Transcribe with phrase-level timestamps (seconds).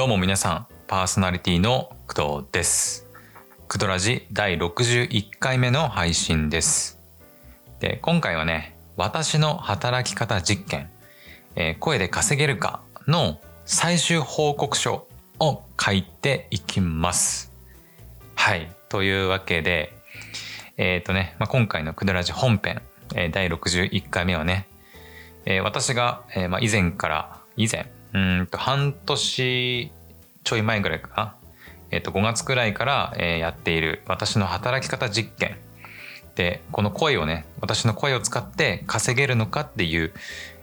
[0.00, 3.06] どうも皆さん、パーソナリティの工藤です。
[3.68, 6.98] クドラジ第61回目の配信です。
[7.80, 10.88] で、今回はね、私の働き方実験、
[11.54, 15.06] えー、声で稼げるかの最終報告書
[15.38, 17.52] を書いていきます。
[18.34, 18.72] はい。
[18.88, 19.92] というわけで、
[20.78, 22.80] えっ、ー、とね、まあ、今回のクドラジ本編、
[23.14, 24.66] えー、第61回目はね、
[25.44, 29.92] え、私が、えまあ、以前から、以前、うんと半年
[30.44, 31.36] ちょい前ぐらいかな、
[31.90, 35.56] え、ー、と5月くらいから、やっている私の働き方実験。
[36.36, 40.12] でこの声をね私の声を使って稼げるのかっていう、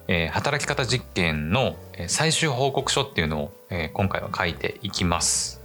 [0.07, 1.75] えー、働き方実験の
[2.07, 5.61] 最終報告書っていうのを、えー、今回は書いていきます。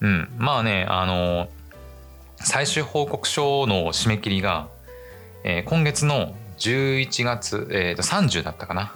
[0.00, 1.48] うん、まあねあの
[2.36, 4.68] 最終報告書の締め切りが、
[5.44, 8.94] えー、今月の11月、えー、と30だったかな、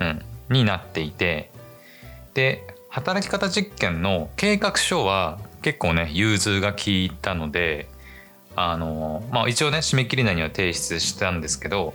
[0.00, 1.50] うん、になっていて
[2.34, 7.88] で働き方実験の計画書は結構ね融通が利いたので
[8.56, 11.94] あのまあ一応ね締め切り内には提出したんですけど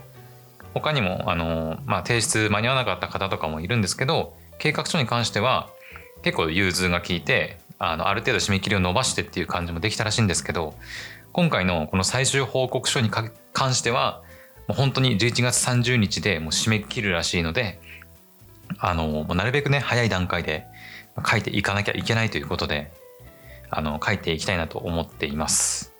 [0.73, 5.69] 他にもあの、まあ、提出間に合わなかった方とかもいるんですけど計画書に関しては
[6.21, 10.75] 結構融通が利いてあのある程度締め切りを伸ばしてっていう感じもできたらしいんですけど
[11.31, 14.21] 今回のこの最終報告書に関しては
[14.67, 17.79] もう本当に11月30日でもう締め切るらしいので
[18.79, 20.65] あのなるべくね早い段階で
[21.25, 22.91] 書いていかなきゃいけないということで
[23.69, 25.93] あの書いていきたいなと思っています。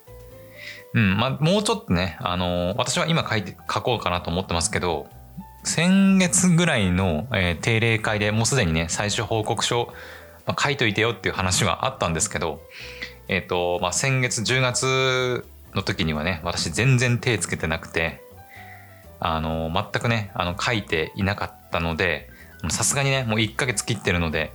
[0.94, 5.08] うんまあ、もうちょっとねあの私は今書いて書こうかなと思ってますけど
[5.64, 9.94] 先月ぐらいの、えー、定例会でもうすでにね最終報告書、
[10.48, 12.62] まあ、書いといてよっていう話はあったんですけど、
[13.28, 18.22] えーとまあ、先月10月の時にはね私全然手つけてなくて
[19.20, 22.30] あの全くねあの書いていなかったので
[22.70, 24.52] さすがにねもう1ヶ月切ってるので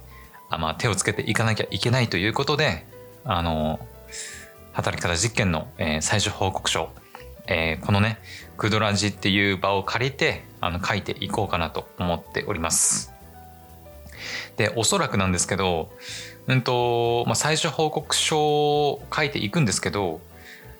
[0.50, 2.86] あ、まあ、手をつけていかなきゃいけないということで
[3.24, 3.80] あの
[4.72, 6.90] 働き方実験の、えー、最終報告書、
[7.46, 8.18] えー、このね
[8.56, 13.12] クドラジっていう場を借りてあの書いていこうかなと思っております。
[14.56, 15.90] でおそらくなんですけど、
[16.46, 20.20] うんとまあ、最終報告書を書いていくんですけど、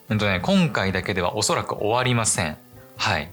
[0.08, 2.56] うんとね、今回だけではおそらく終わりません。
[2.96, 3.30] はい。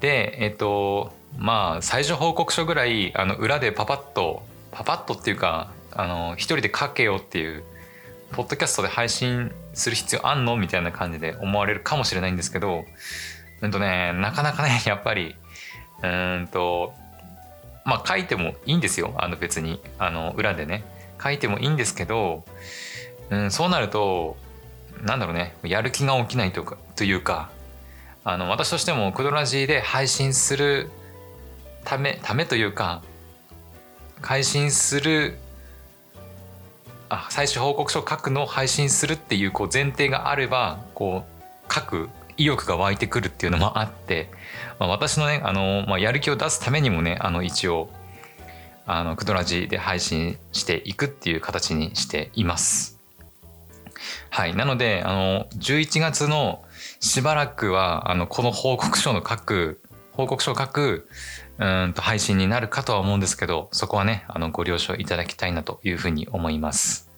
[0.00, 7.64] で、えっと、まあ最終報告書ぐらいあの裏でパパッとパパッとっていうかあの一人で書けよっていう
[8.32, 12.84] ポッドキャストで配信する必要あんのみたいな感じで思われるかもしれないんですけど
[13.62, 15.34] うんとねなかなかね やっぱり
[16.02, 16.92] うんと
[17.84, 20.84] まあ書いてもいいんですよあの別にあの裏でね。
[21.22, 22.44] 書いてもいいんですけど、
[23.30, 24.36] うん、そうなると
[25.02, 27.50] なんだろうねやる気が起きないとかというか
[28.24, 30.90] あの私としてもクドラジーで配信する
[31.84, 33.02] ためためというか
[34.20, 35.38] 配信する
[37.08, 41.24] あ最終報告書を書くのを配信するっていうこう前提があればこ
[41.68, 44.28] う書く意欲が湧いてくるっていうのもあって、
[44.78, 47.90] まあ、私のねあの、まあ、やる気を出すためにもねあの一応
[48.86, 52.98] あのクドラジで配信していくっていう形にしています。
[54.30, 56.64] はい、なのであの11月の
[57.00, 59.80] しばらくはあのこの報告書の書く
[60.18, 61.08] 報告書を書く
[61.58, 67.08] うんと配信になるかとは思うんですけど、そこはね、あのご了承いただきたいなというふうに思います。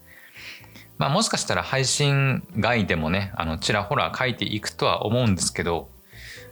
[0.98, 5.88] まあもしかしたら配信外でもね、あのちらほら書いていくとは思うんですけど、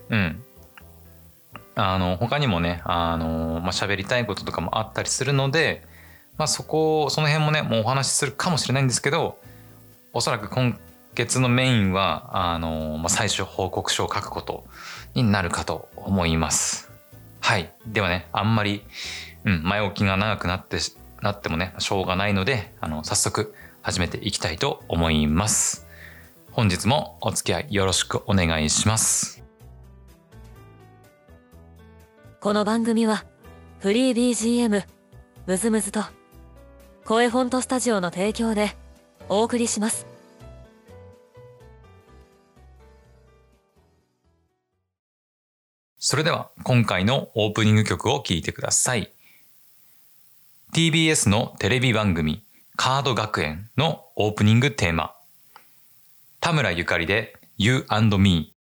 [0.09, 0.43] うん。
[1.75, 5.85] あの他にもね、あの、まあ、喋りたいこととかもあったりするので、
[6.39, 9.39] まあそこ、その辺もね、もうお話しするかもしれないんですけど、
[10.15, 10.79] おそらく今
[11.19, 14.65] 月のメインは、あの、まあ、最終報告書を書くこと
[15.15, 16.93] になるかと思います。
[17.41, 17.73] はい。
[17.89, 18.85] ではね、あんまり、
[19.45, 20.79] うん、前置きが長くなって、
[21.21, 23.53] なってもね、しょうがないので、あの、早速
[23.83, 25.89] 始めていきたいと思います。
[26.53, 29.43] 本日もお付き合いよろしくお願いします。
[32.41, 33.25] この番組は、
[33.81, 34.85] フリー BGM、
[35.47, 36.05] ムズムズと、
[37.05, 38.77] 声フォントスタジオの提供で
[39.29, 40.18] お送りします。
[46.01, 49.11] それでは今回のオープニング曲を聴いてください。
[50.73, 52.41] TBS のテレビ番組
[52.77, 55.13] カード学園のオープニングテーマ。
[56.39, 58.55] 田村ゆかりで You and Me。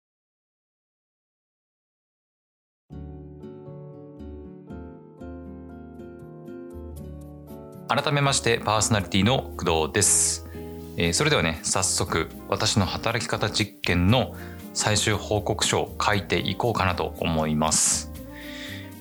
[7.90, 10.48] 改めましてパーソナリティの工藤です。
[10.96, 14.38] えー、それではね、早速私の働き方実験の
[14.76, 18.12] 最終報告書を書いていこうかなと思います。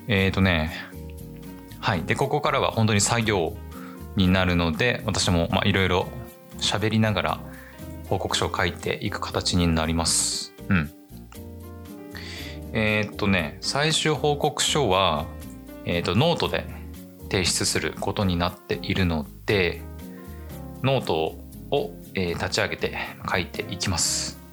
[0.07, 0.73] えっ、ー、とね
[1.81, 3.57] はいでここからは本当に作業
[4.17, 6.07] になるので私もいろいろ
[6.59, 7.41] 喋りながら
[8.09, 10.55] 報告書を書いていく形になります。
[10.69, 10.91] うん。
[12.73, 15.27] えー、っとね最終報告書は、
[15.85, 16.67] えー、っとノートで
[17.31, 19.83] 提出することになっているので
[20.85, 21.35] ノート
[21.73, 22.97] を、えー、立ち上げて
[23.29, 24.44] 書いていきます。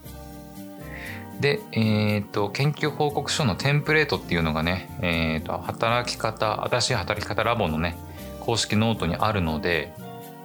[1.42, 7.98] で、えーと、研究報告書のテンプレートっていうのがね、えーと、働き方新しい働き方ラボのね
[8.42, 9.92] 公式ノートにあるので、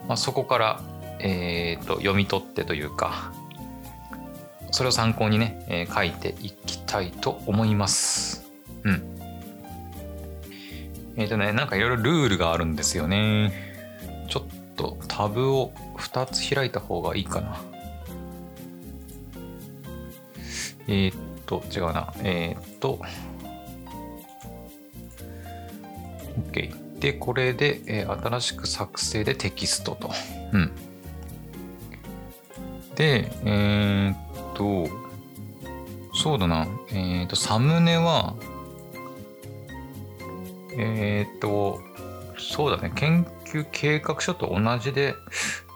[0.08, 0.80] まあ、そこから、
[1.20, 3.30] えーと、読み取ってというか
[4.70, 8.50] それを参考にね、えー、書いていきたいと思います。
[8.84, 9.02] うん。
[11.16, 13.52] えっ、ー、とね、なんかいろいろルールがあるんですよね。
[14.28, 17.58] ちょっとタブを2つ開いた方がいいかな。
[20.88, 21.14] えー、っ
[21.46, 22.12] と、違うな。
[22.22, 23.00] えー、っと、
[26.52, 26.98] OK。
[26.98, 30.10] で、これで、えー、新しく作成でテキストと。
[30.52, 30.72] うん。
[32.94, 34.86] で、え、っと、
[36.14, 36.66] そうだな。
[36.92, 38.34] え、っと、サムネは、
[40.78, 41.80] え、っと、
[42.38, 42.92] そうだね。
[42.94, 45.14] 研究計画書と同じで、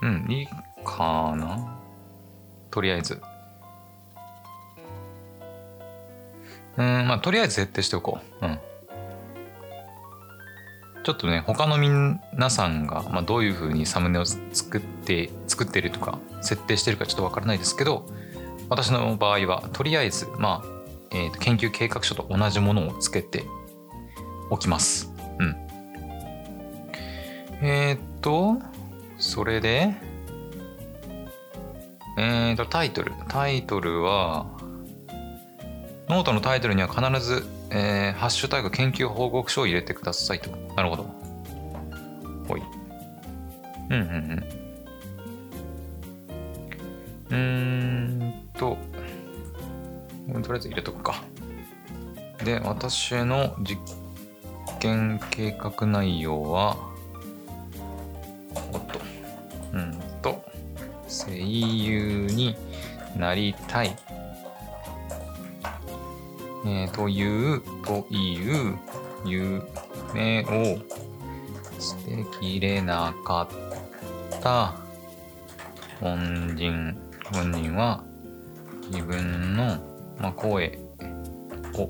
[0.03, 0.47] うん、いい
[0.85, 1.79] かな。
[2.71, 3.21] とりあえず。
[6.81, 8.47] うん、まあ、とりあえず設定しておこう。
[8.47, 8.59] うん。
[11.05, 18.07] ちょっとね、他の皆さんが、まあ、どういうふうにサムネを作って、作ってるとか、設定してるかちょっとわからないですけど、
[18.71, 20.69] 私の場合は、とりあえず、まあ、
[21.11, 23.45] えー、と研究計画書と同じものをつけて
[24.49, 25.13] おきます。
[25.39, 25.57] うん。
[27.63, 28.57] えー、っと、
[29.19, 29.95] それで、
[32.17, 33.13] えー、っと、タイトル。
[33.29, 34.47] タイトルは、
[36.11, 40.51] ノートのタイトルには必ず、えー、ハッシュタグ研究報告書を入れてくださいと。
[40.75, 41.05] なるほど。
[42.49, 42.63] ほい。
[43.91, 44.45] うんうん
[47.31, 47.33] うん。
[47.33, 47.37] うー
[48.25, 48.77] んと、
[50.33, 51.23] とりあえず入れとくか。
[52.45, 53.79] で、私の実
[54.81, 56.77] 験計画内容は、
[58.73, 59.01] おっと、
[59.75, 60.45] うんと、
[61.07, 62.57] 声優に
[63.17, 63.97] なりたい
[66.65, 68.79] えー、という、という
[69.25, 70.79] 夢を
[71.79, 73.49] 捨てきれなか
[74.35, 74.75] った
[76.01, 76.97] 本人、
[77.33, 78.05] 本人は
[78.91, 79.79] 自分の、
[80.19, 80.79] ま、声
[81.75, 81.89] を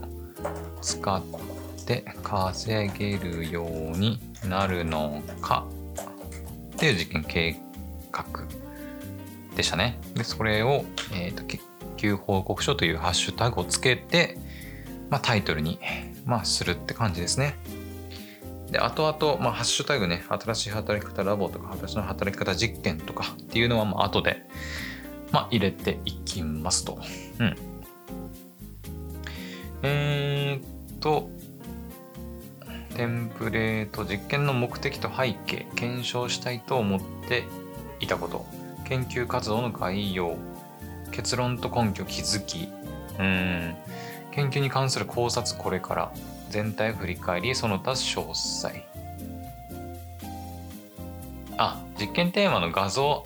[0.80, 1.22] 使っ
[1.84, 3.68] て稼げるよう
[3.98, 5.66] になるのか？
[6.74, 7.56] っていう実験計
[8.12, 8.24] 画
[9.56, 9.98] でしたね。
[10.14, 11.60] で、それを、えーと、研
[11.96, 14.38] 究報告書というハッシュタグをつけて、
[15.10, 15.78] まあ、タイトルに、
[16.24, 17.56] まあ、するって感じですね。
[18.70, 24.46] で、後々、まあ、ハッシュタグね、新しい働き方ラボとか、私の働き方実験とかっていうのは、まあ、後で、
[25.32, 26.98] まあ、入れていきますと。
[27.40, 27.56] うん。
[29.82, 31.30] えー、っと、
[32.94, 37.44] テンプレート、実験の目的と背景、検証したいと思って
[37.98, 38.46] いたこと、
[38.84, 40.36] 研究活動の概要、
[41.10, 42.68] 結論と根拠、気づき、
[43.18, 43.74] うん、
[44.32, 46.12] 研究に関する考察これから
[46.50, 48.84] 全体振り返りその他詳細。
[51.56, 53.24] あ実験テーマの画像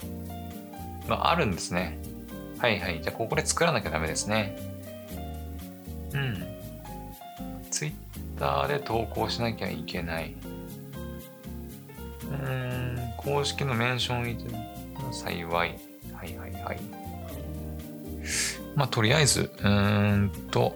[1.07, 1.97] があるんですね。
[2.59, 3.01] はいはい。
[3.01, 4.57] じゃあここで作らなきゃダメですね。
[6.13, 6.45] うん。
[7.71, 7.93] ツイッ
[8.39, 10.35] ターで投稿しなきゃいけない。
[12.23, 12.97] うん。
[13.17, 15.49] 公式のメンションを幸い。
[15.49, 15.77] はい
[16.13, 17.04] はいはい。
[18.75, 20.75] まあ、とりあえず、うーんと、ど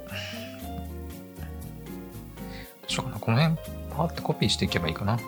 [2.88, 3.20] うしようかな。
[3.20, 3.58] この辺、
[3.92, 5.20] パーってコピーしていけばいいかな。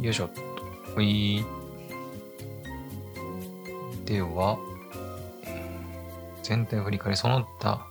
[0.00, 0.40] よいしょっと。
[0.94, 1.44] ほい。
[4.04, 4.58] では、
[6.42, 7.86] 全体を振り返り、その他。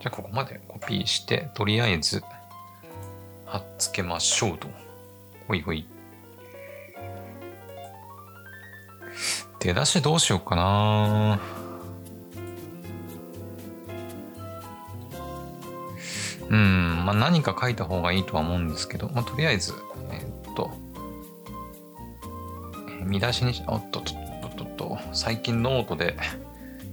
[0.00, 2.22] じゃあ、ここまでコピーして、とりあえず、
[3.46, 4.68] 貼っつけましょうと。
[5.48, 5.86] ほいほい。
[9.66, 11.40] 出だしどうしようかな
[16.48, 19.72] うん、まあ何か書いた方がいいとは思うんですけど、まあとりあえず、
[20.12, 20.70] えー、っと、
[23.04, 26.16] 見出しにし、おっとっとっとっと、最近ノートで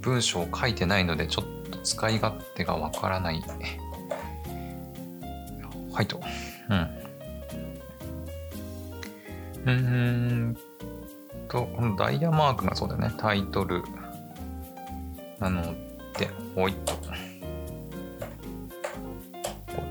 [0.01, 3.43] 文章を書いてないので、ちょっと使い勝手がわからない。
[5.93, 6.19] はいと。
[6.71, 6.89] うん。
[9.65, 10.57] うん
[11.53, 13.13] と、このダイヤマークがそうだよね。
[13.17, 13.83] タイトル。
[15.39, 15.61] なの
[16.17, 16.93] で、ほいと。
[16.93, 17.01] こ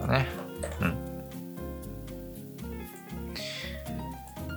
[0.04, 0.26] うだね。
[0.80, 0.96] うん。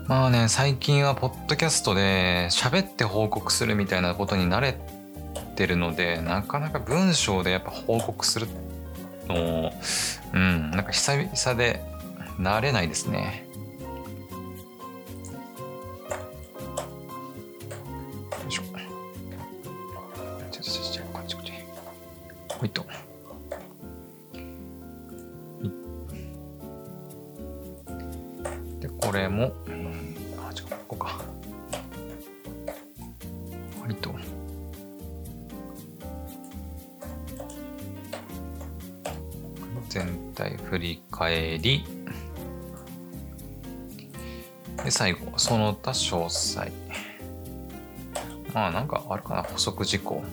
[0.07, 4.75] まあね、最近はポッドキャストで喋って報告するみたいなことに慣れ
[5.55, 8.47] てるので、なかなか文章でやっぱ報告する
[9.27, 9.71] の
[10.33, 11.81] うん、なんか久々で
[12.39, 13.45] 慣れないですね。
[22.57, 22.85] ほいと。
[28.79, 31.21] で、これも、うん、あ、ちょ、ここか。
[33.81, 34.13] 割と。
[39.89, 41.85] 全体振り返り。
[44.83, 46.71] で、最後、その他詳細。
[48.53, 50.24] まあ、なんかあるかな、補足事項。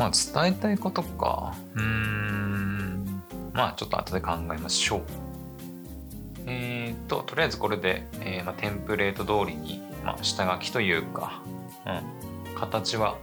[0.00, 1.54] まあ、伝えたいことか。
[1.74, 3.22] うーん。
[3.52, 5.02] まあ、ちょっと後で考えましょう。
[6.46, 11.42] えっ、と、とりあえずこれで、えー、まあ、テンプレート通りに、まあ、下書きというか、
[11.84, 13.18] うん、形は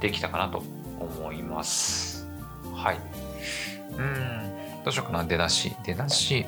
[0.00, 0.62] できたかなと
[0.98, 2.26] 思います。
[2.74, 2.98] はい。
[3.98, 5.76] うん、どうしようかな、出だし。
[5.84, 6.46] 出だし。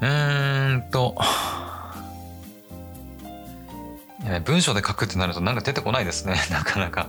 [0.00, 1.14] うーんと、
[4.30, 6.36] え文章で書くってなるとなんか出てこないですね。
[6.50, 7.08] なかなか。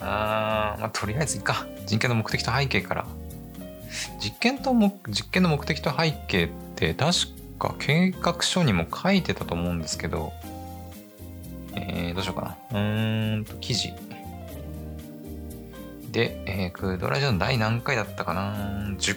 [0.00, 1.66] あまあ、とりあえずいいか。
[1.86, 3.06] 人権の目的と背景から。
[4.20, 7.12] 実験とも、実験の目的と背景って確
[7.58, 10.32] か計画書にも書いてたと思うんですけど、
[11.74, 12.78] えー、どうしようかな。
[12.80, 13.92] うーんと、記事。
[16.10, 18.54] で、えー、クドラジオの第何回だったかな
[18.98, 19.16] ?10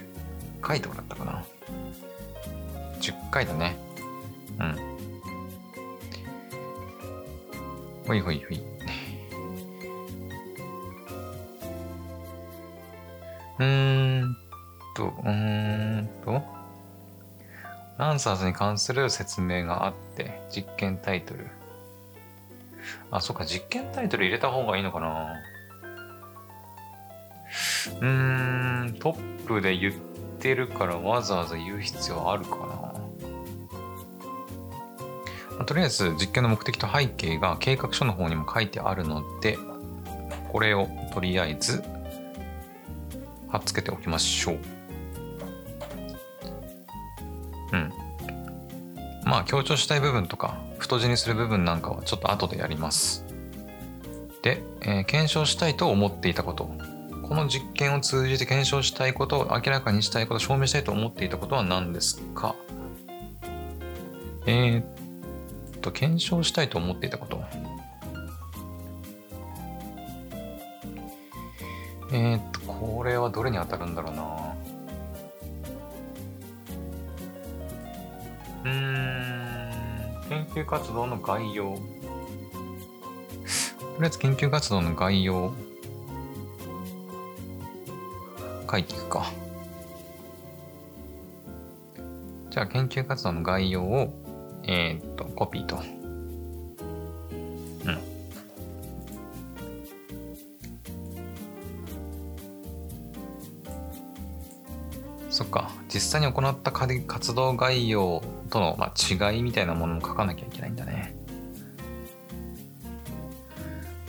[0.61, 1.43] 回とかだったかな
[3.01, 3.75] 10回だね。
[4.59, 4.94] うん。
[8.07, 8.61] ほいほいほい。
[13.57, 14.37] うーん
[14.95, 16.41] と、うーんと、
[17.97, 21.47] ランサーズに関する説明があって、実験タイトル。
[23.11, 25.33] あ、そっか、実験タイトル入れた方がいいのかな
[28.01, 29.93] うーん、トップで言っ
[30.39, 32.64] てるからわざわざ言う必要あるか
[35.65, 39.57] とりあえず実験の目的と背景が計画書の方にも書いてあるので、
[40.51, 41.83] これをとりあえず
[43.49, 44.59] 貼っつけておきましょう。
[47.73, 47.93] うん。
[49.25, 53.25] まあ強調したい部分とか太字にする部分なんかはちょっと後でやります。
[54.43, 56.69] で、えー、検証したいと思っていたこと。
[57.23, 62.55] この実験を通じて検証したいことを明らかにしたいこと、証明したいと思っていたことは何ですか？
[64.45, 64.83] えー、
[65.85, 67.43] と検証したいと思っていたこと。
[72.11, 74.55] えー、っとこれはどれに当たるんだろうな。
[78.65, 79.71] うん
[80.29, 81.75] 研究活動の概要。
[81.75, 81.81] と
[83.99, 85.53] りあえず研究活動の概要。
[88.69, 89.31] 書いていくか。
[92.49, 94.24] じゃあ研究活動の概要を
[94.67, 95.77] えー、っと、コピーと。
[95.77, 95.83] うん。
[105.29, 105.71] そっか。
[105.93, 111.15] 実際に行った活動概要との、まあ、違いみたいなものも書かなきゃいけないんだね。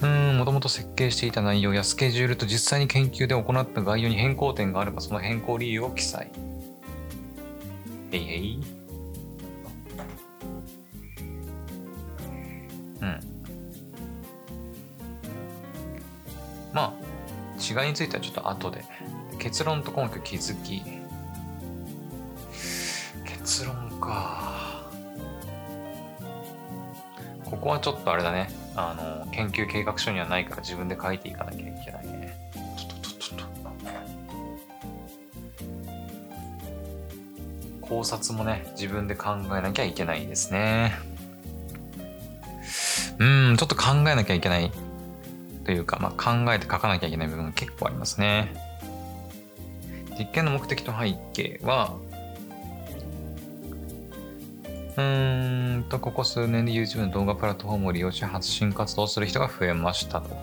[0.02, 6.30] うん、もともと設計していた内容やスケジュールと実際に研究で行った概要に変更点があればその変更理由を記載。
[8.12, 8.75] へいへい。
[13.06, 13.20] うん。
[16.72, 17.02] まあ
[17.82, 18.84] 違いについてはちょっと後で。
[19.38, 20.82] 結論と根拠気づき。
[23.25, 24.86] 結論か。
[27.44, 28.50] ここはちょっとあれだね。
[28.75, 32.36] あの研究計画書にはないから自分で書いていかなきゃいけないね。
[32.76, 33.46] ちょっとちょっと
[37.86, 40.98] 考察もね自分で考えなきゃいけないですね。
[43.18, 44.70] うんちょっと考えなきゃいけない
[45.64, 48.54] というか、まあ、考えて書かなきゃいけない部分が結構ありますね。
[50.18, 51.96] 実験の目的と背景は、
[54.96, 60.37] うんと、ここ数年で YouTube の動画プラットフォームを利用し発信活動する人が増えましたと。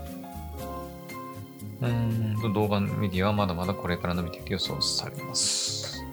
[1.81, 6.03] うんと、動画メディアはまだまだこれから伸びていく予想されます。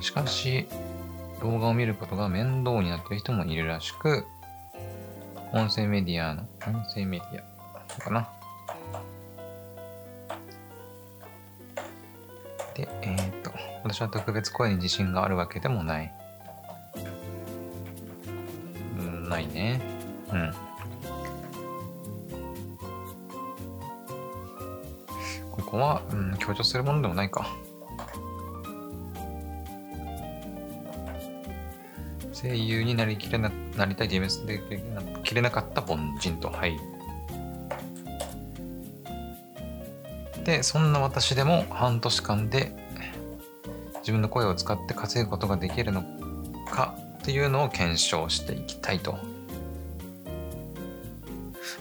[0.00, 0.66] しかし、
[1.40, 4.26] 動画を見ることが面倒になっている人もいるらしく、
[5.52, 7.42] 音声メディアの、音声メディ
[7.98, 8.28] アかな。
[12.74, 13.50] で、えっ、と、
[13.82, 16.12] 私は特別声に自信があるわけでもない。
[18.98, 19.80] うん、ないね。
[20.32, 20.52] うん。
[25.50, 27.48] ここは、うん、強調するものでもないか。
[32.32, 36.48] 声優になりきれな、なりたい DMS できれなかった凡人と。
[36.48, 36.78] はい。
[40.44, 42.72] で、そんな私でも半年間で
[44.00, 46.02] 自分の声を使って稼ぐことができるの
[46.70, 49.18] かっていうのを検証していきたいと。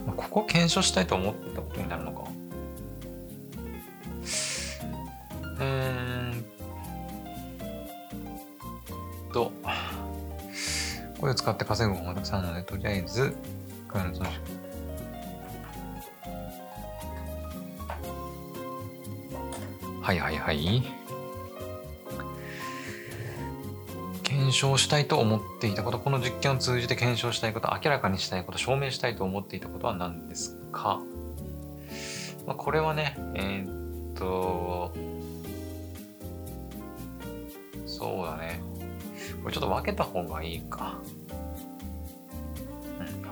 [0.06, 2.29] まここ検証したいと思ってたことになるのか。
[11.30, 13.36] 声を使って稼ぐ方法たくさんあるので、とりあえず、
[13.92, 14.30] 声の増殖
[20.02, 20.84] はいはいはい。
[24.24, 31.00] 検証したいと思っていたこと、この実験を通じて検証したいこと、明らかにしたいこと、証明したいと思っていたことは何ですか、
[32.48, 34.92] まあ、これはね、えーっと、
[37.86, 38.62] そうだね。
[39.44, 41.00] これちょっと分けた方がいいか。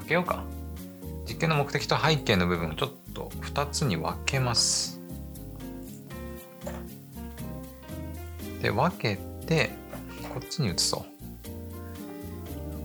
[0.08, 0.44] けようか。
[1.28, 5.00] 実験の目的と背景の部分をちょっと2つに分けます。
[8.62, 9.72] で、分けて、
[10.34, 11.18] こっちに移そう。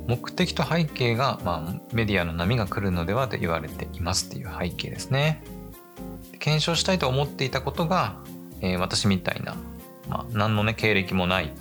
[0.09, 5.43] 目的と背景が、まあ、メディアの波が来るのではと言われていますっていう背景ですね。
[6.41, 8.17] 検証したいと思っていたことが、
[8.61, 9.57] えー私みたいな、
[10.09, 11.53] まあ、何のね、経歴もない、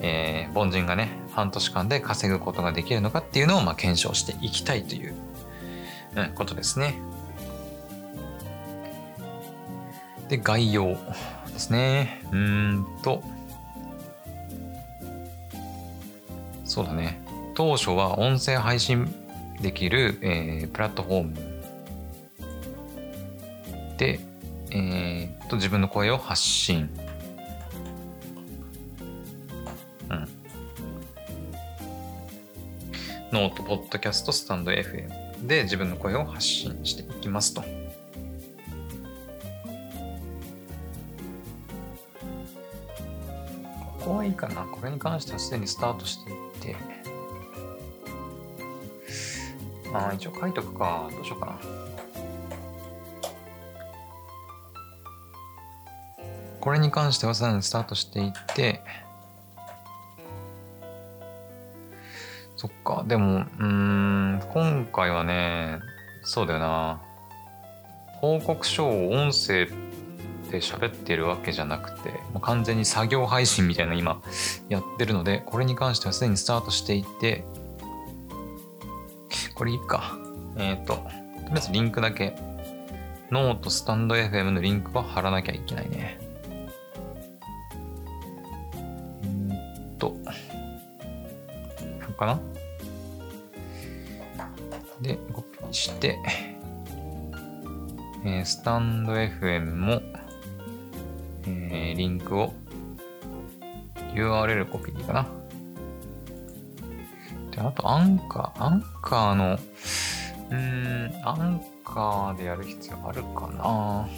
[0.00, 5.14] えー凡人がね、半年間で稼ぐことができるのかっていうのを、まあ、検証していきたいという、
[6.16, 6.98] うん、ことですね。
[10.28, 10.96] で、概要
[11.52, 12.22] ですね。
[12.32, 13.22] うんと、
[16.64, 17.20] そうだね。
[17.54, 19.12] 当初は音声配信
[19.60, 21.34] できる、えープラットフォーム
[23.96, 24.20] で、
[24.70, 26.88] えーと、自分の声を発信。
[33.34, 35.08] ノート、ポッドキャスト、スタンド FM
[35.44, 37.62] で自分の声を発信していきますと。
[37.62, 37.68] こ
[44.04, 44.62] こはいいかな。
[44.66, 46.76] これに関してはすでにスタートしていて。
[49.92, 51.10] ああ、一応書いとくか。
[51.10, 51.58] どうしようかな。
[56.60, 58.80] これに関してはすでにスタートしていて、
[62.64, 63.04] そっか。
[63.06, 65.80] でも、うーん、今回はね、
[66.22, 67.02] そうだよな。
[68.22, 69.66] 報告書を音声
[70.50, 74.22] で喋ってるわけじゃなくて、もう完全に作業配信みたいな今
[74.70, 77.44] やってるので、これに関してはすでにスタートしていて、
[79.54, 80.16] これいいか。
[80.56, 82.34] えっ、と、とりあえずリンクだけ、
[83.30, 86.18] ノート、スタンド FM のリンクを貼らなきゃいけないね。
[92.14, 92.40] かな？
[95.00, 96.18] で、コピーして、
[98.24, 100.00] えースタンド FM も、
[101.46, 102.54] えーリンクを
[104.14, 105.26] URL コピーかな？
[107.50, 109.58] で、あとアンカー、アンカーの、
[110.50, 114.08] うん、アンカーでやる必要あるかな？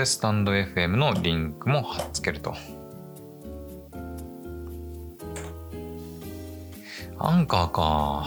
[0.00, 2.54] で、スタンド FM のリンクも貼っつけると。
[7.18, 8.26] アンカーか。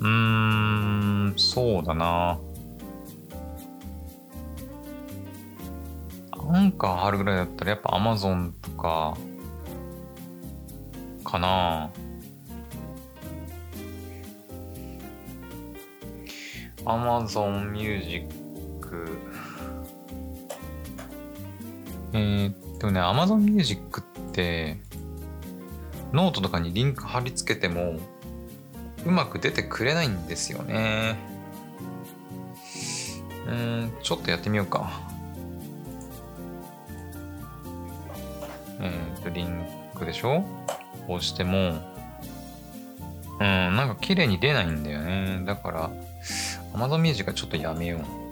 [0.00, 2.38] うーん、そうだな。
[6.32, 9.16] アンカー貼るぐらいだったらやっぱ Amazon とか、
[11.24, 11.90] かな。
[16.84, 18.28] Amazon Music。
[22.14, 24.78] えー、でもね、Amazon Music って、
[26.12, 27.98] ノートとかにリンク貼り付けても、
[29.04, 31.16] うまく出てくれないんですよね。
[33.46, 34.90] うん、ちょっとやってみようか。
[38.80, 40.44] えっ、と、リンクでしょ？
[41.08, 41.72] 押しても、
[43.40, 43.46] うん、
[43.76, 45.42] なんか綺麗に出ないんだよね。
[45.44, 45.90] だから、
[46.74, 48.23] Amazon Music はちょっとやめよう。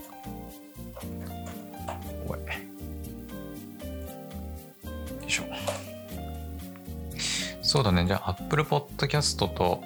[7.72, 8.04] そうだね。
[8.04, 9.82] じゃあ、Apple Podcast と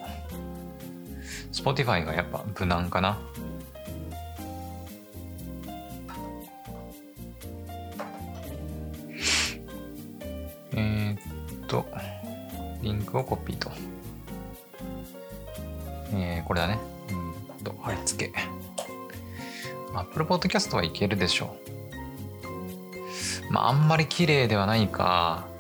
[1.52, 3.16] Spotify がやっぱ無難かな。
[10.72, 11.86] えー、っと、
[12.82, 13.70] リンクをコピーと。
[16.12, 16.80] えー、これだね。
[17.10, 18.32] うんと、貼り付け。
[19.94, 21.54] Apple Podcast はいけるでしょ
[23.48, 23.52] う。
[23.52, 25.54] まあ、あんまり綺麗ではないか。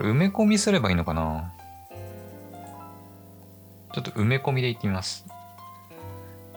[0.00, 1.52] これ埋め込みすればいいのかな？
[3.92, 5.26] ちょっと埋め込みでいってみます。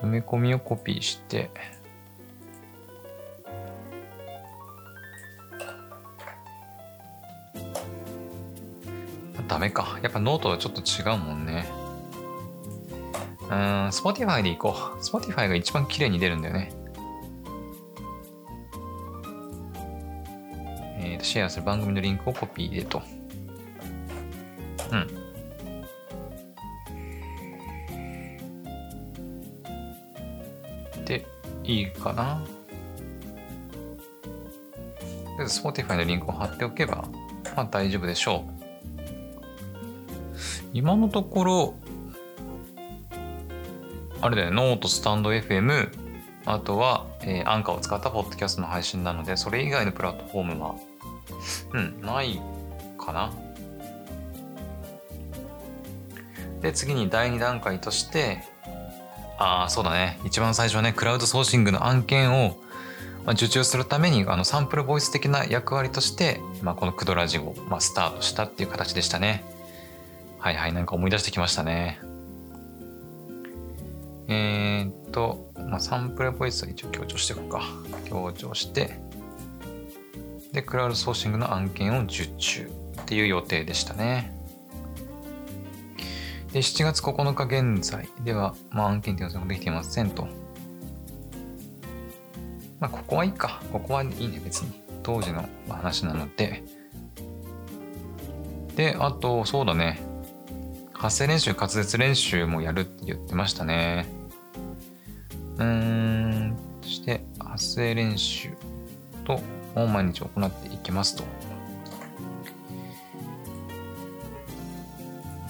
[0.01, 1.51] 埋め込みをコピーして、
[9.49, 9.99] ダメか。
[10.01, 11.67] やっぱノートはちょっと違うもんね。
[13.41, 13.49] うん、
[13.89, 15.03] Spotify でいこう。
[15.03, 16.71] Spotify が一番綺麗に出るんだよね。
[20.97, 23.01] えーと、シェアする番組のリンクをコピーでと。
[24.93, 25.07] うん。
[31.05, 31.25] で、
[31.63, 32.41] いいかな。
[35.23, 37.05] とりあえず Spotify のリンクを貼っておけば、
[37.55, 38.53] まあ大丈夫でしょう。
[40.73, 41.75] 今のところ、
[44.21, 45.89] あれだよね、ノート、スタンド FM、
[46.45, 50.75] あとは、えーアンカーを使ったポッドキャストの配信なので、それ以外のプラットフォームは、
[51.73, 52.39] うん、ない
[52.97, 53.33] かな。
[56.63, 58.41] で、次に第2段階として、
[59.37, 60.17] ああ、そうだね。
[60.23, 62.57] 一番最初はね、クラウドソーシングの案件を、
[63.25, 69.43] ま、受注するために、あの、サンプルボイス的な役割として、まあ、このクドラジを、まあ、スタートしたっていう形でしたね。
[70.39, 71.99] はいはい、なんか思い出してきましたね。
[74.29, 77.61] えー、っと、まあ、サンプルボイスは一応強調していこうか。
[78.05, 78.97] 強調して、
[80.53, 82.71] で、クラウドソーシングの案件を受注
[83.01, 84.42] っていう予定でしたね。
[86.53, 90.27] で、7月9日現在では、まあ、案件転送もできていませんと。
[92.79, 93.59] まあ、ここはいいか。
[93.71, 94.83] ここはいいね、別に。
[95.01, 96.63] 当時の話なので。
[98.75, 99.99] で、あと、そうだね。
[100.93, 104.05] 発声練習、滑舌練習もやるって言ってましたね。
[105.57, 108.51] うーん、そして、発声練習
[109.25, 109.39] と、
[109.75, 111.23] を毎日行っていきますと。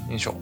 [0.09, 0.35] よいしょ。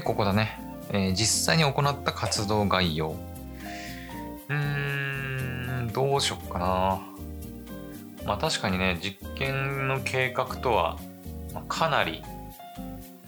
[0.00, 0.58] で、ここだね。
[0.92, 3.14] えー実際に行った活動概要。
[4.48, 7.00] うーん、どうしよっかな。
[8.24, 10.98] まあ確かにね、実験の計画とは、
[11.52, 12.22] まあかなり、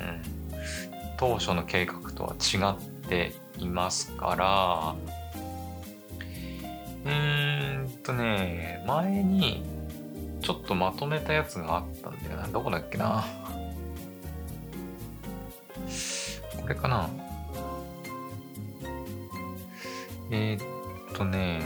[0.00, 0.22] うん、
[1.18, 4.94] 当初の計画とは違っていますから、
[7.04, 9.62] うーんとね、前に
[10.40, 12.48] ちょっとまとめたやつがあったんだよな。
[12.48, 13.41] どこだっけな。
[16.72, 17.10] れかな。
[20.30, 21.60] えー、っとね、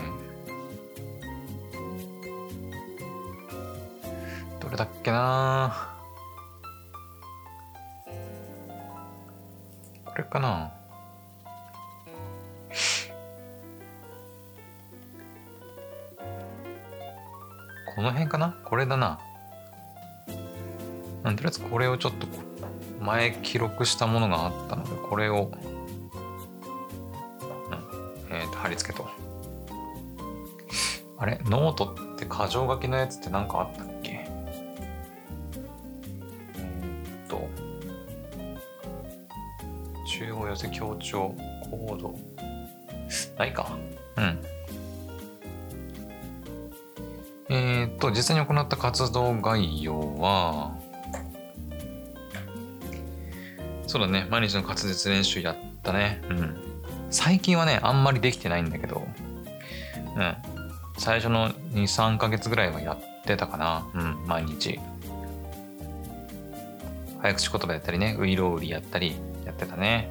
[4.60, 5.92] どれだっけな
[10.04, 10.72] これかな
[17.94, 19.20] この辺かなこれだな。
[21.24, 22.26] うんとりあえずこれをちょっと
[23.06, 25.52] 前記録したものがあったので、これを、
[28.30, 29.08] うん、えっ、と、貼り付けと。
[31.18, 31.40] あれ？
[31.44, 34.28] ノートって箇条書きのやつって何かあったっけ？
[36.56, 36.62] え
[37.24, 37.48] っと、
[40.06, 41.34] 中央寄せ強調
[41.70, 42.14] コード。
[43.38, 43.78] ないか。
[44.16, 44.42] うん。
[47.48, 50.74] えーっと、実際に行った活動概要は、
[53.96, 56.20] そうだね、毎日の滑舌練習やったね。
[56.28, 56.54] うん。
[57.10, 59.08] 最近はね、あんまりできてないんだけど、
[60.14, 60.36] うん。
[60.98, 63.86] 最初の2、3ヶ月ぐらいはやってたかな。
[63.94, 64.78] うん、毎日。
[67.22, 70.10] 早口言葉やったりね、ウイロウリやったりやってたね。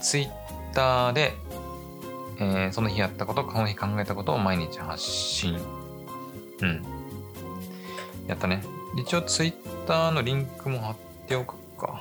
[0.00, 0.30] ツイッ
[0.72, 1.32] ターで、
[2.38, 5.58] えーその日やったこと、この日考えたことを毎日発信。
[6.62, 6.84] うん。
[8.28, 8.62] やったね。
[8.96, 9.54] 一応ツイッ
[9.88, 12.00] ターのリンクも貼っておくか。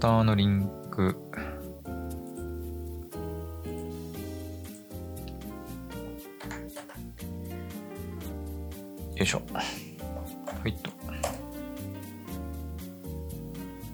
[0.00, 1.14] ツイッターのリンク。
[9.14, 9.42] よいしょ。
[10.62, 10.90] ほいと。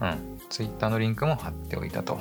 [0.01, 0.38] うん。
[0.49, 2.21] ツイッターのリンクも貼っておいたと。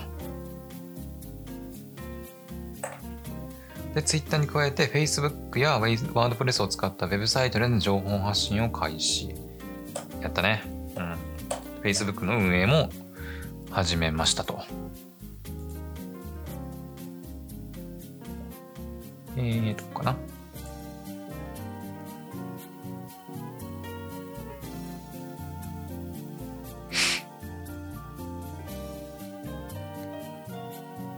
[3.93, 9.35] で、Twitter に加えて Facebook や WordPress を使ったウェブサイトでの情報発信を開始。
[10.21, 10.63] やったね。
[10.95, 11.17] うん。
[11.83, 12.89] Facebook の運営も
[13.75, 14.61] 始めましたと。
[19.35, 20.15] えー、どこかな。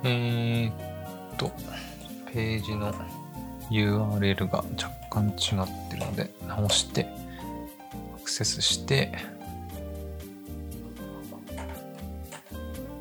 [0.04, 0.74] えー、っ
[1.38, 1.52] と、
[2.34, 2.92] ページの
[3.70, 7.08] URL が若干違ってるので、直して、
[8.16, 9.37] アクセスして、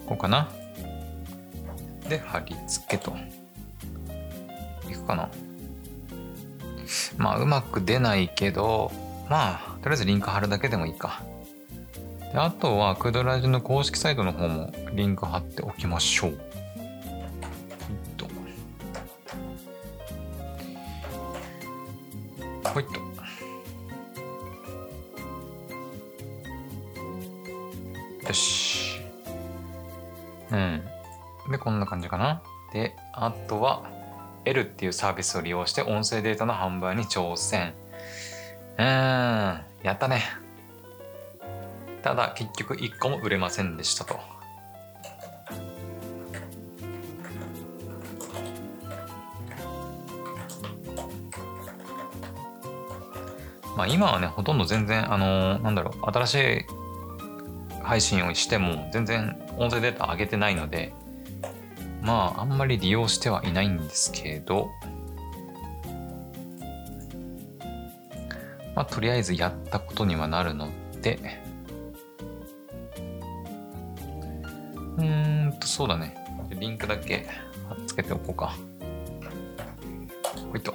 [0.07, 0.49] こうかな。
[2.09, 3.15] で、貼り付けと。
[4.89, 5.29] いくかな。
[7.17, 8.93] まあ、うまく出ないけど、
[9.29, 11.23] まあ、とりあえずリンク貼るだけでもいいか。
[12.33, 16.39] であとは、クドラジの公式サイトの方もリンク貼っておきましょう。
[22.77, 23.01] ほいっと。
[28.29, 28.66] よし。
[30.51, 30.83] うん。
[31.51, 32.43] で、こんな感じかな。
[32.73, 33.85] で、あとは、
[34.45, 37.75] L っていうサービスを利用して音声データの販売に挑戦。
[38.79, 40.23] うーん、やったね。
[42.03, 44.21] ただ、結局1個も売れませんでしたと。
[53.77, 56.65] まあ今はね、ほとんど全然、あのー、なんだろう、新しい
[57.83, 60.93] 配信をしても全然音声データ上げてないので、
[62.03, 64.69] まああんまり利用してはいないんですけど、
[68.75, 70.69] まあとりあえずやったことにはなるの
[71.01, 71.19] で、
[74.97, 76.15] うーんと、そうだね。
[76.51, 77.27] リンクだけ
[77.87, 78.55] つけておこうか。
[80.51, 80.75] ほいと。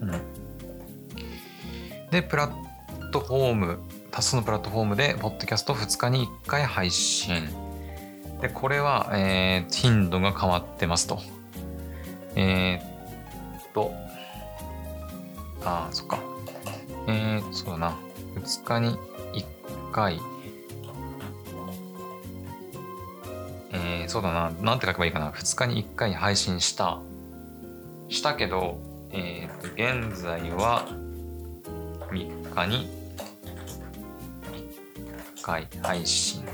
[0.00, 0.12] うん。
[2.10, 3.78] で、プラットフォーム、
[4.18, 7.48] 多数のプラットフォームで、ポッドキャスト2日に1回配信。
[8.40, 11.20] で、これは、えー、頻度が変わってますと。
[12.34, 13.92] えー、っと、
[15.64, 16.18] ああ、そっか。
[17.06, 17.96] えー、そうだな。
[18.34, 18.96] 2日に
[19.34, 19.44] 1
[19.92, 20.20] 回。
[23.70, 24.50] えー、そうだな。
[24.62, 25.30] なんて書けばいいかな。
[25.30, 26.98] 2日に1回配信した。
[28.08, 28.80] したけど、
[29.12, 29.68] えー、と、
[30.10, 30.88] 現在は、
[32.10, 32.97] 3日に
[35.48, 36.44] 回配信。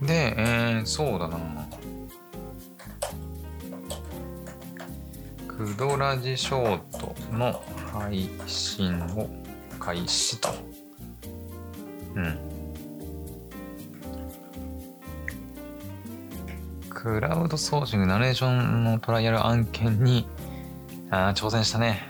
[0.00, 1.68] で、えー、そうだな。
[5.46, 9.28] クドラジショートの配信を
[9.78, 10.48] 開始と。
[12.14, 12.38] うん。
[16.88, 20.26] クラウドソーシングナレーションのトライアル案件に
[21.10, 22.08] あ挑戦したね。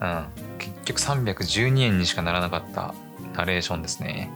[0.00, 0.45] うん。
[0.86, 2.94] 局312円にしかならなかった
[3.34, 4.30] ナレーションですね。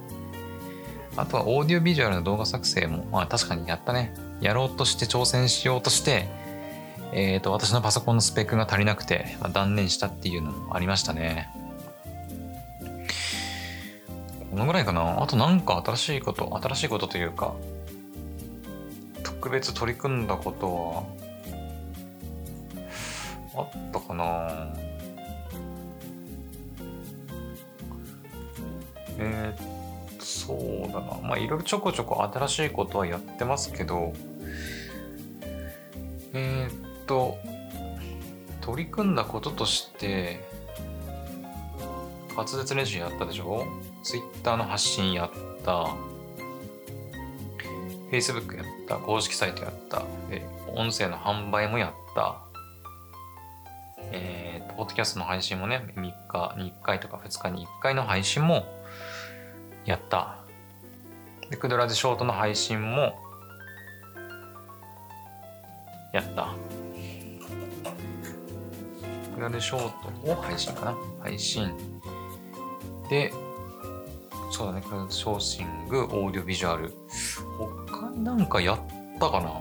[1.17, 4.15] あとはオーディオビジュアルの動画作成も、まあ確かにやったね。
[4.41, 6.29] やろうとして挑戦しようとして、
[7.13, 11.51] えっ、ー、と、私のパソコンのスペックが足りなくて、まあ、断念したっていうのもありましたね。
[14.51, 15.23] このぐらいかな。
[15.23, 17.55] あとなんか新しいこと、新しいことというか、
[19.23, 21.07] 特別取り組んだこと
[23.55, 24.90] は、あったかな
[30.93, 31.19] だな。
[31.23, 34.13] まあ、いろいろちょこちょこ新しいことはやってますけど、
[36.33, 37.39] えー、っと、
[38.61, 40.41] 取り組んだこととして、
[42.37, 43.67] 滑舌練習やったでしょ
[44.03, 45.31] ?Twitter の発信やっ
[45.65, 45.89] た。
[48.11, 48.97] Facebook やった。
[48.97, 50.05] 公式サイトやった。
[50.29, 52.39] で、音声の販売もやった。
[54.13, 58.65] えー、ポッドキャストの配信もね、3日に1回とか2日に1回の配信も
[59.85, 60.40] やった。
[61.51, 63.19] で、クドラジショートの配信も
[66.13, 66.55] やった。
[69.35, 69.81] クドラジショー
[70.25, 70.97] トを配信かな？
[71.21, 71.73] 配信。
[73.09, 73.33] で、
[74.53, 76.95] そうだね、クドラジショーシング、オーディオビジュアル。
[77.59, 78.81] 他になんかやっ
[79.19, 79.61] たかな？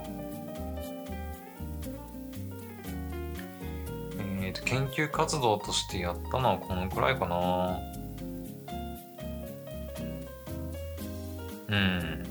[4.42, 7.80] えっと研究活動としてやったのはこのくらいかな
[11.70, 12.26] うん。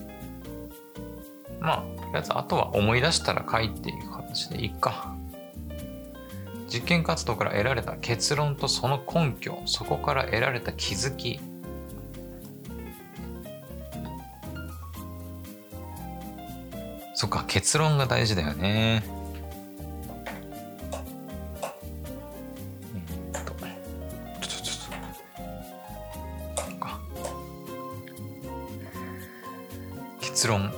[1.60, 5.14] まあとりあえずあとは思い出したら書いていく形でいいか。
[6.68, 11.40] 実験活動から得られた結論とその根拠そこから得られた気づき。
[17.14, 19.02] そっか結論が大事だよね。
[30.48, 30.72] 結論。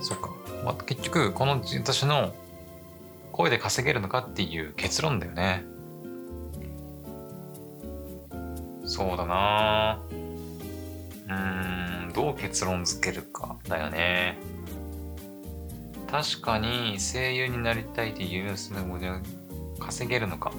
[0.00, 0.30] そっか、
[0.64, 2.34] まあ、結局この私の
[3.32, 5.64] 声で稼げるのかっていう結論だよね。
[8.86, 10.00] そうだな。
[11.28, 14.38] うんどう結論付けるかだよね。
[16.10, 18.56] 確かに声優になりたいっていう
[18.88, 19.20] 夢を
[19.80, 20.52] 稼げるのか。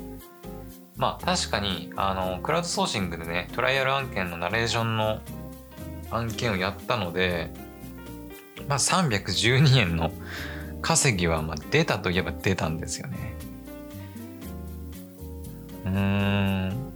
[0.97, 5.21] まあ確かにあのクラウドソーシングでねトライアル案件のナレーションの
[6.11, 7.51] 案件をやったので
[8.67, 10.11] まあ312円の
[10.81, 13.33] 稼ぎはまあ出たといえば出たんですよね。
[15.85, 16.93] うーん。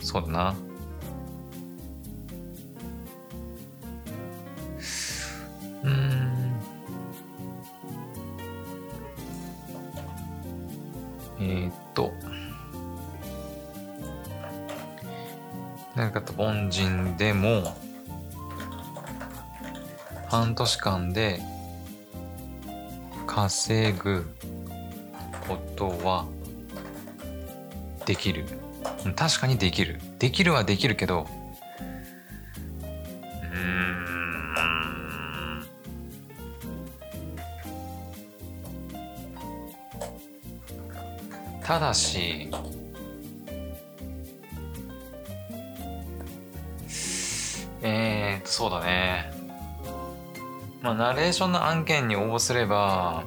[0.00, 0.54] そうだな。
[5.82, 6.60] うーん。
[11.40, 12.12] えー、っと。
[15.94, 17.76] 何かと凡人でも
[20.30, 21.40] 半年間で
[23.26, 24.24] 稼ぐ
[25.48, 26.24] ことは
[28.06, 28.44] できる。
[29.16, 29.98] 確かにできる。
[30.20, 31.26] できるはできるけど
[33.42, 35.64] うん。
[41.64, 42.48] ただし
[47.82, 49.29] えー、っとそうだね。
[50.82, 53.24] まあナレーションの案件に応募すれば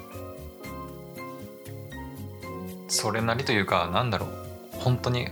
[2.88, 4.30] それなりというかなんだろう。
[4.80, 5.28] 本当に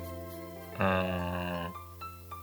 [0.79, 1.67] うん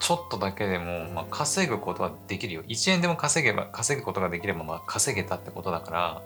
[0.00, 2.62] ちょっとだけでも、まあ、稼ぐことはできるよ。
[2.68, 6.22] 1円でも稼げば稼ぐことができれば、まあ、稼げたってことだから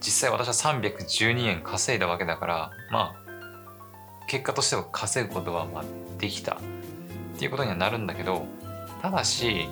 [0.00, 3.26] 実際私は312円稼いだわけだからまあ
[4.28, 5.84] 結果としては稼ぐことはまあ
[6.18, 6.54] できた。
[6.54, 6.58] っ
[7.38, 8.46] ていうことにはなるんだけど
[9.02, 9.68] ただし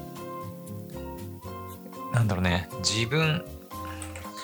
[2.14, 2.68] なんだろうね。
[2.78, 3.44] 自分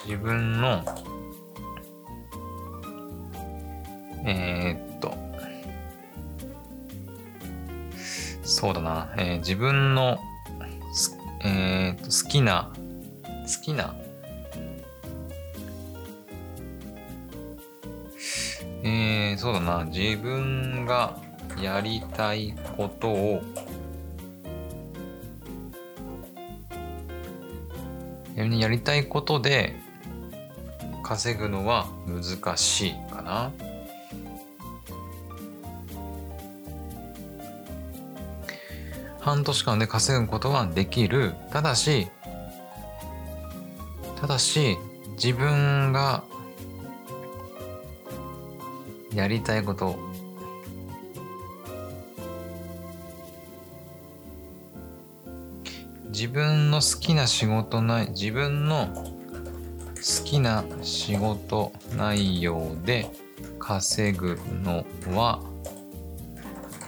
[0.05, 0.83] 自分の
[4.27, 5.15] えー、っと
[8.43, 10.19] そうだな、えー自分の
[11.45, 12.73] えーっと好きな
[13.25, 13.95] 好きな
[18.83, 19.85] えー、そうだな。
[19.85, 21.17] 自分が
[21.61, 23.43] やりたいことを
[28.49, 29.75] やりたいことで
[31.03, 33.53] 稼ぐのは難しいかな。
[39.21, 41.35] 半年間で稼ぐことはできる。
[41.53, 42.09] ただし、
[44.21, 44.79] ただし、
[45.23, 46.25] 自分が
[49.15, 49.99] やりたいこと
[56.21, 63.11] 自分の好きな仕事ない自分の好きな仕事内容で
[63.59, 64.85] 稼ぐの
[65.17, 65.41] は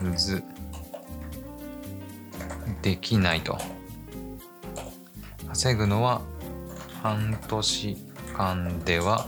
[0.02, 0.44] むず
[2.82, 3.56] できないと。
[5.48, 6.20] 稼ぐのは
[7.02, 7.96] 半年
[8.36, 9.26] 間では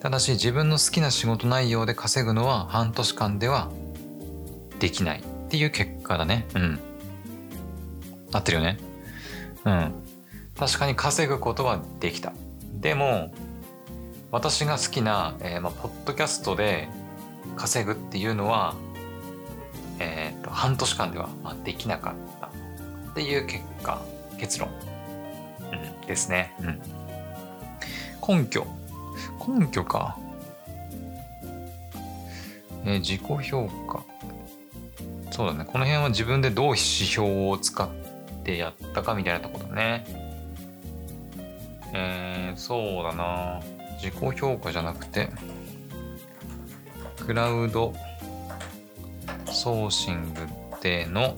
[0.00, 3.72] ただし自分の好きな仕事内容で稼ぐのは半年間では
[4.78, 6.46] できないっていう結果だね。
[6.54, 6.91] うん。
[8.32, 8.78] 合ってるよね。
[9.64, 9.92] うん。
[10.58, 12.32] 確かに稼ぐことはできた。
[12.74, 13.32] でも
[14.30, 16.88] 私が好きな、えーまあ、ポッドキャストで
[17.56, 18.74] 稼ぐっていうのは、
[19.98, 22.46] えーと半年間では、まあ、できなかった。
[22.46, 24.00] っていう結果
[24.38, 24.70] 結論、
[25.72, 28.66] うん、ですね、うん、根拠。
[29.46, 30.18] 根拠か、
[32.84, 34.02] えー自己評価。
[35.30, 35.64] そうだね。
[35.64, 37.88] この辺は自分でどう指標を使っ
[38.42, 40.04] てやったかみたいなところだね。
[41.94, 43.60] えー、そうだな。
[44.02, 45.28] 自己評価じゃなくて。
[47.24, 47.94] クラウド
[49.46, 50.40] ソーシング
[50.80, 51.36] での。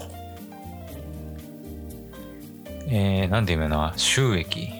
[2.86, 3.76] えー、なんて言うの？
[3.78, 4.70] な収益。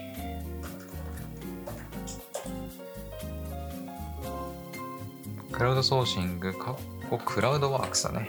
[5.50, 6.76] クラウドソーシング、かっ
[7.08, 8.28] こクラウドワークスだね。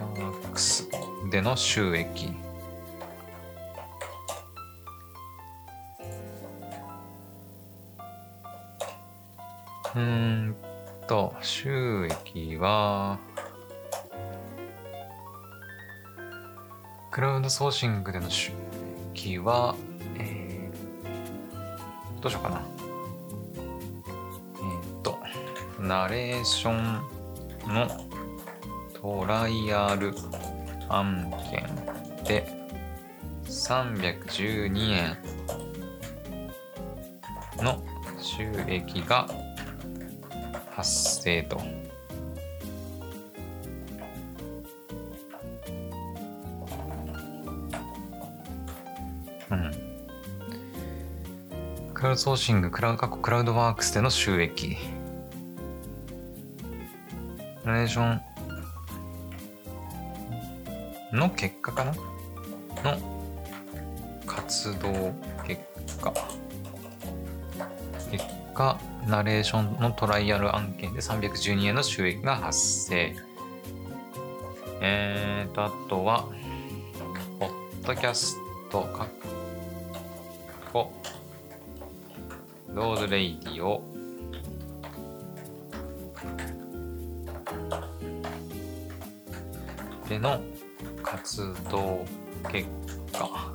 [0.00, 0.88] ワークス。
[1.32, 2.30] での収益。
[9.96, 10.54] うん
[11.08, 13.18] と、収益は、
[17.10, 18.52] クラウドソーシングでの収
[19.14, 19.74] 益は、
[20.18, 22.62] えー、どうしようかな。
[24.58, 25.18] えっ、と、
[25.80, 27.00] ナレーション
[27.72, 27.88] の
[29.00, 30.12] トライアル
[30.92, 31.64] 案件
[32.24, 32.46] で
[33.46, 35.16] 312円
[37.56, 37.82] の
[38.20, 39.26] 収益が
[40.70, 41.60] 発生と。
[49.50, 49.72] うん。
[51.94, 54.76] クラウドソーシング、クラウドクラウドワークスでの収益。
[57.64, 58.31] ナレーション
[61.12, 61.92] の結果かな？
[62.92, 62.98] の
[64.26, 65.12] 活動
[65.46, 65.60] 結
[66.00, 66.12] 果。
[68.10, 73.14] 結果、ナレーションのトライアル案件で312円の収益が発生。
[74.80, 76.28] えーと、あとは、
[77.38, 77.50] ポッ
[77.86, 78.36] ドキャス
[78.70, 79.08] ト、かっ
[80.72, 80.92] こ、
[82.74, 83.82] Kudo's Radio、
[90.08, 90.40] での
[91.22, 92.04] 活動
[92.50, 92.68] 結
[93.12, 93.52] 果。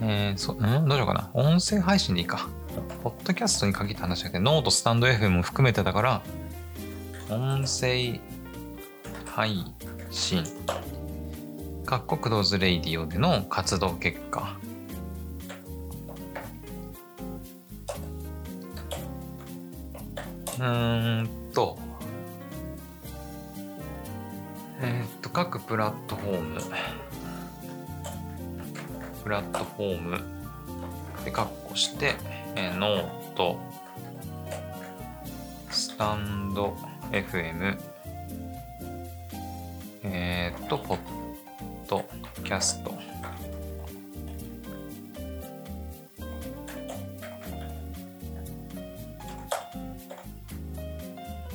[0.00, 0.58] えー、そ、ん？
[0.58, 1.30] どうしようかな。
[1.34, 2.48] 音声配信でいいか。
[3.04, 6.22] ポッドキャストに限った話だけど、ノート、スタンド FM も含めてだから、
[7.28, 8.18] 音声
[9.26, 9.66] 配
[10.10, 10.42] 信、
[11.84, 14.58] 各国ドーズレイディオでの活動結果。
[20.58, 21.89] うーんと、
[24.82, 26.60] えー、っと、各プラットフォーム、
[29.22, 30.20] プラットフォーム。
[31.24, 32.14] でカッコして、
[32.56, 33.58] えー、ノート、
[35.70, 36.76] スタンド。
[37.10, 37.76] FM、
[40.04, 40.98] えー、っと、ポッ
[41.88, 42.04] ド
[42.44, 42.94] キャスト、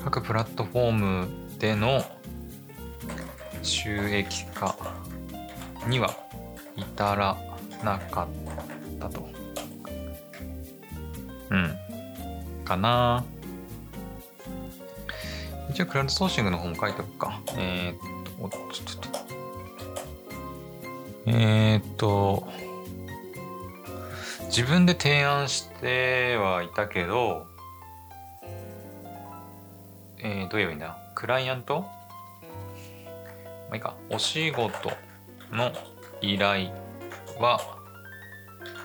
[0.04, 2.04] 各プラットフォームでの
[4.16, 4.76] 収益化
[5.88, 6.16] には
[6.78, 7.38] 至ら
[7.84, 9.28] なかったと。
[11.49, 11.76] うん。
[12.63, 13.24] かな
[15.70, 17.41] 一応クラウドソーシングの方も書いておくか。
[17.57, 19.20] えー、っと、おっと、ちょっと。
[21.28, 22.47] えー、っと、
[24.45, 27.45] 自分で提案してはいたけど、
[30.20, 30.97] えー、どう言えばいいんだ？
[31.13, 31.86] クライアント？
[33.76, 33.96] あいいか。
[34.10, 34.92] お仕事
[35.52, 35.72] の
[36.22, 36.72] 依頼
[37.40, 37.60] は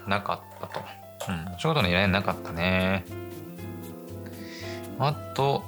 [0.06, 0.80] なかったと。
[1.28, 1.54] うん。
[1.54, 3.04] お仕事の依頼はなかったね。
[4.98, 5.62] あと、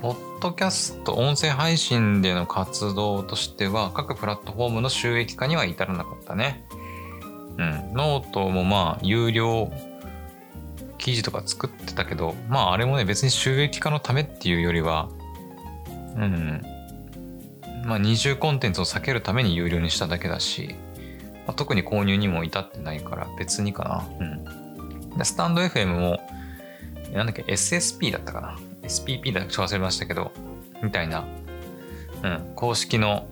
[0.00, 6.64] ポッドキャスト、音声配信での活動としては、各プラットフォームの収益化には至らなかったね。
[7.58, 7.92] うん。
[7.92, 9.70] ノートもまあ、有料
[10.98, 15.08] 記事とか作ってたけど、まああれもね、別に収益化のためっていうよりは、
[16.16, 16.73] うん。
[17.84, 20.74] まあ二重コンテンツを避けるために有料にしただけだし、
[21.46, 24.06] まあ、特に購入にも至ってないから別にかな。
[24.20, 25.18] うん。
[25.18, 26.20] で、スタンド FM も、
[27.12, 28.58] なんだっけ、SSP だったかな。
[28.82, 30.32] SPP だちょっと忘れましたけど、
[30.82, 31.24] みたいな、
[32.22, 33.26] うん、公式の、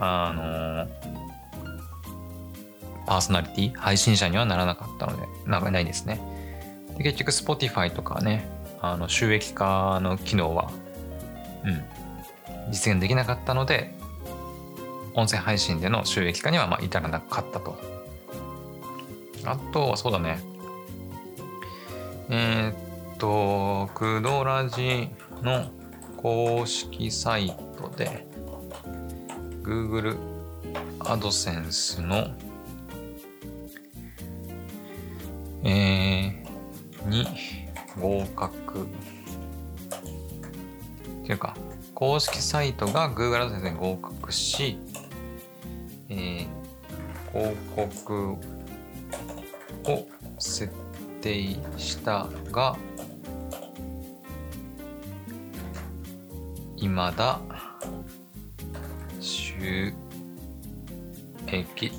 [0.00, 0.88] あのー、
[3.06, 6.20] パーソナリティ、配信者にはならなかったので、なんかないですね。
[6.96, 8.48] で結局 Spotify とかね、
[8.80, 10.70] あの収益化の機能は、
[11.64, 11.84] うん、
[12.70, 13.94] 実現できなかったので、
[15.14, 17.78] 音声配信での収益化にはまあ至らなかったと。
[19.44, 20.40] あとはそうだね。
[22.30, 25.08] えー、っと、クドラジ
[25.42, 25.70] の
[26.16, 28.26] 公式サイトで
[29.62, 30.16] Google
[31.00, 32.28] AdSense の
[35.64, 37.26] えー、に
[38.00, 38.86] 合格っ
[41.24, 41.56] ていうか
[41.98, 44.78] 公式サイトが Google AdSense に合格し
[46.08, 46.46] えー、
[47.32, 48.36] 広告
[49.84, 50.06] を
[50.38, 50.72] 設
[51.20, 52.76] 定したが、
[56.76, 57.40] 未だ
[59.20, 59.92] 収
[61.48, 61.90] 益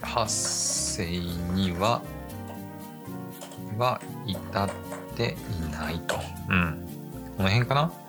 [0.00, 2.00] 発生には
[3.76, 4.70] は至っ
[5.16, 5.36] て
[5.66, 6.14] いないと。
[6.48, 6.88] うん。
[7.36, 8.07] この辺かな？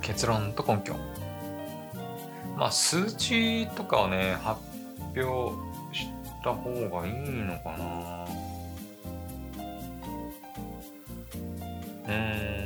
[0.00, 0.94] 結論と根拠。
[2.56, 4.60] まあ数値とかをね発
[5.16, 5.54] 表
[5.96, 6.08] し
[6.42, 8.26] た方がいいのかな
[12.08, 12.60] うん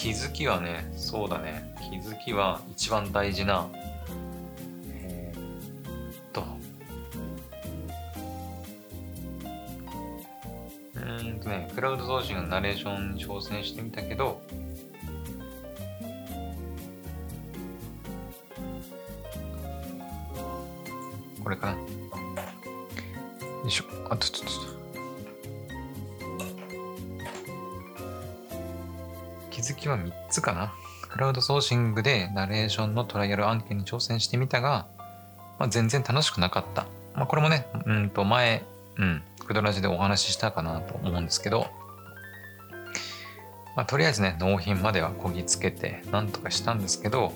[0.00, 1.74] 気づきはね、そうだね。
[1.90, 3.68] 気づきは一番大事な、
[11.80, 14.42] クラウド送信のナレーションに挑戦してみたけど、
[21.42, 21.72] これかな？
[21.72, 21.78] よ
[23.66, 23.84] いしょ。
[24.10, 24.52] あとちょっと。
[29.50, 30.74] 気づきは3つかな？
[31.08, 34.86] クラウドソーシングでナレーションのトライアル案件に挑戦してみたが、
[35.58, 36.86] まあ、全然楽しくなかった。
[37.14, 38.66] まあ、これもね、うんと前、
[38.98, 41.66] うん、クドラジでお話ししたかなと思うんですけど、
[43.74, 47.32] まあ、とりあえずね、納品まではこぎつけて、なんとかしたんですけど、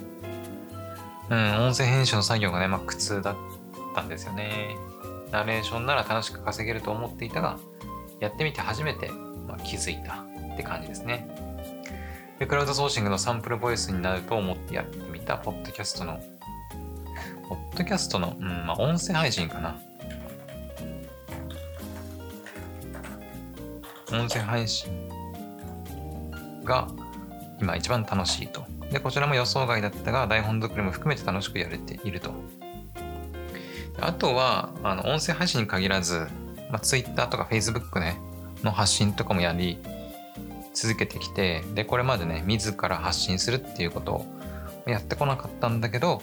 [1.29, 3.37] うん、音声編集の作業がね、まあ、苦痛だっ
[3.97, 4.77] たんですよね。
[5.33, 7.59] ナレーションなら楽しく稼げると思っていたが、
[8.21, 9.11] やってみて初めて、
[9.49, 11.27] まあ、気づいたって感じですね。
[12.39, 16.21] で、クラウドソーシングのサンプルボイスになると思ってやってみた、ポッドキャストの、
[17.49, 19.81] ポッドキャストの、うん、まあ、音声配信かな。
[24.15, 24.91] 音声配信
[26.65, 26.89] が
[27.61, 28.65] 今一番楽しいと。
[28.91, 32.33] で、こちらも予想外だったが、台本作りも含めて楽しくやれていると。
[34.01, 36.27] あとは、あの、音声配信に限らず、
[36.71, 38.19] まあ、Twitter とか Facebook ね、
[38.62, 39.79] の発信とかもやり、
[40.75, 44.27] 続けてきて、で、これまでね、自ら発信するっていうことを
[44.87, 46.21] やってこなかったんだけど、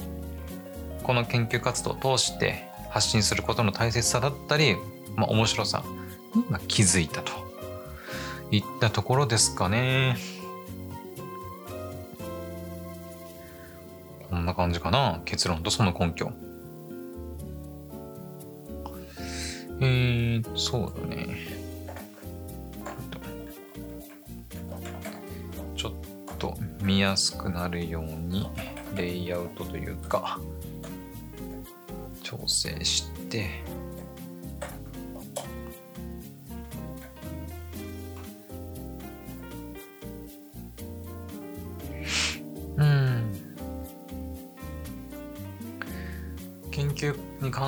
[1.04, 4.76] この研究活動を通して発信することの大切さだったり、
[5.16, 5.84] まあ、面白さ
[6.36, 7.51] に気づいたと
[8.52, 10.18] いったところですかね。
[14.30, 15.22] こんな感じかな。
[15.26, 16.32] 結論とその根拠。
[19.80, 21.38] えー、そうだね。
[25.76, 25.94] ちょっ
[26.38, 28.50] と見やすくなるように
[28.96, 30.40] レイアウトというか
[32.22, 33.64] 調整して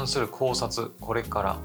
[0.04, 1.58] 関する考察これから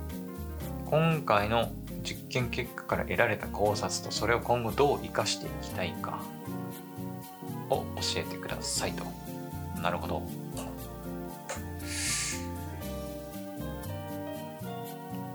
[0.87, 1.73] 今回の
[2.05, 6.21] 実験結果から得られた考察とそれを今後どう生かしていきたいか
[7.69, 9.05] を教えてくださいと。
[9.83, 10.23] なるほど。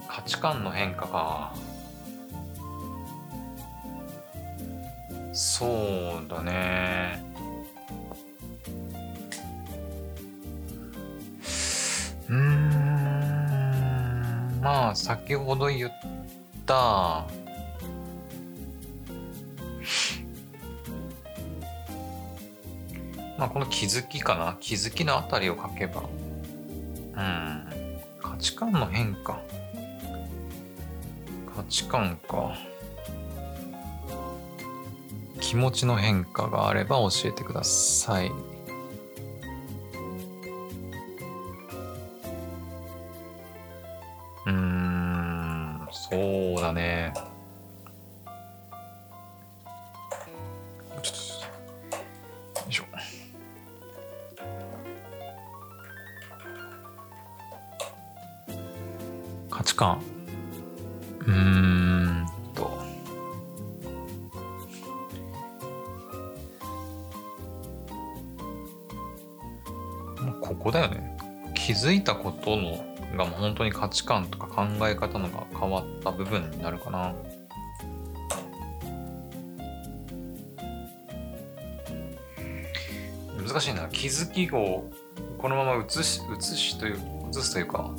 [0.08, 1.54] 価値観の変化か。
[5.34, 5.66] そ
[6.26, 7.23] うだね。
[14.96, 15.92] 先ほど言っ
[16.66, 17.26] た、
[23.38, 24.58] まあ、この気づきかな？
[24.60, 28.00] 気づきのあたりを書けばうん。
[28.22, 29.40] 価値観の変化。
[31.56, 32.56] 価値観か。
[35.40, 38.32] 気持ちの変化があれば教えてください。
[59.76, 60.00] か。
[61.20, 62.26] うーん。
[62.54, 62.82] と。
[70.42, 71.18] ここだよね。
[71.54, 72.84] 気づいたことの
[73.16, 77.14] が本当に価値観とか考え方のが変わった部分になるかな。
[83.38, 83.88] 難しいな。
[83.90, 84.90] 気づきを
[85.38, 87.00] このまま移し移しという
[87.32, 87.92] 移すというか。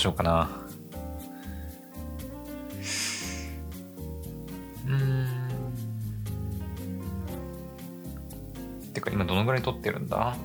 [0.00, 0.50] しようかな。
[4.86, 5.40] うーん。
[9.60, 10.36] い撮ってるんだ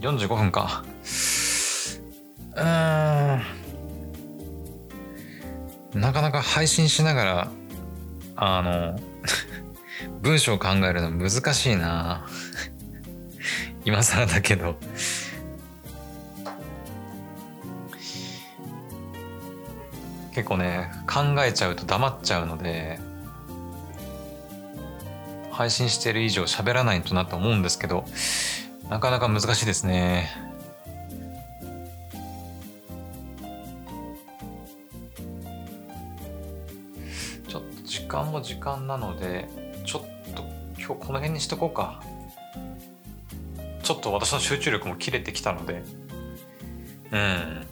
[0.00, 0.84] ？45分か
[2.56, 3.42] うん
[6.00, 7.50] なかなか配信しながら
[8.36, 9.00] あの
[10.22, 12.26] 文章を考えるの難しいな
[13.84, 14.76] 今更だけど
[20.34, 22.98] 結構ね考えちゃうと黙っちゃうので
[25.50, 28.04] 配信してる以上喋らないとなと思うんですけど
[28.88, 30.30] なかなか難しいですね。
[37.48, 39.48] ちょっと時間も時間なので
[39.84, 40.42] ちょっと
[40.78, 42.02] 今日この辺にしとこうか。
[43.82, 45.82] ちょっと私の集中力も切れてきたので
[47.10, 47.66] うん。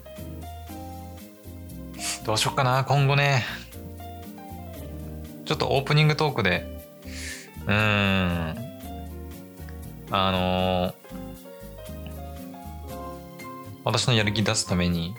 [2.25, 3.43] どうしよっかな今後ね。
[5.45, 6.65] ちょっとオープニングトークで。
[7.65, 8.71] うーん。
[10.13, 10.93] あの
[13.85, 15.15] 私のやる気出すために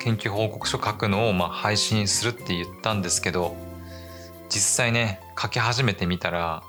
[0.00, 3.54] 研究報告書書くのをまあ配信するって言ったんですけど
[4.48, 6.64] 実際ね書き始めてみたら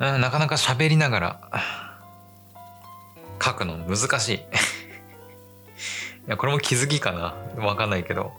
[0.00, 1.40] うんなかなか喋りながら
[3.42, 4.40] 書くの難しい。
[6.30, 7.64] やこれも気づきかな？
[7.64, 8.32] わかんないけど。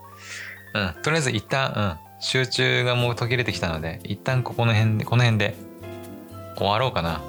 [0.74, 0.96] うん。
[1.04, 2.12] とりあえず一旦うん。
[2.24, 5.56] 集中がもう途切れてきたので一旦ここの辺でこの辺で
[6.56, 7.20] 終わろうかな。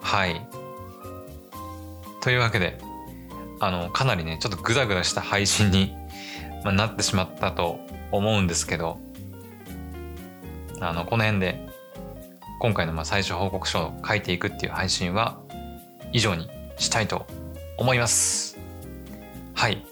[0.00, 0.46] はい。
[2.20, 2.78] というわけで
[3.58, 5.92] あのかなりねちょっとグダグダした配信に、
[6.62, 7.80] まあ、なってしまったと
[8.12, 9.00] 思うんですけど
[10.80, 11.66] あのこの辺で
[12.60, 15.40] 今回のまあ最終報告書を書いていくっていう配信は
[16.12, 17.26] 以上にしたいと
[17.82, 18.56] 思います。
[19.54, 19.84] はい。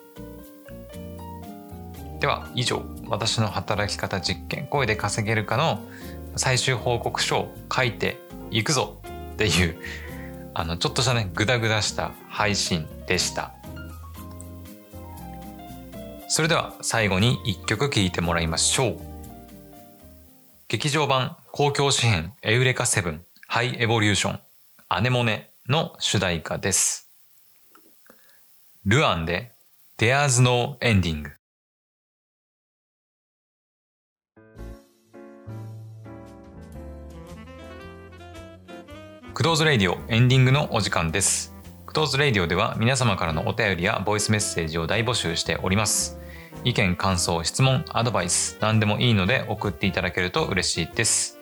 [2.21, 5.81] では以上私の働き方実験声で稼げるかの
[6.37, 8.19] 最終報告書を書いて
[8.53, 9.01] いくぞ
[9.33, 9.77] っていう
[10.55, 13.53] あのちょっとしたねグダグダした配信でした。
[16.29, 19.01] それでは最後に一曲聴いてもらいましょう。
[20.69, 24.41] 劇場版公共紙幣エウレカセブンハイエボリューション
[24.89, 27.10] アネモネの主題歌です。
[28.87, 29.53] ルアンで
[29.99, 31.25] There's No Ending
[39.35, 41.55] Kudo's Radio エンディングのお時間です。
[41.85, 46.19] Kudo's Radio では皆様からのお便りやボイスメッセージを大募集しております。
[46.65, 51.39] 意見感想質問アドバイス何でもいいので送っていただけると嬉しいです。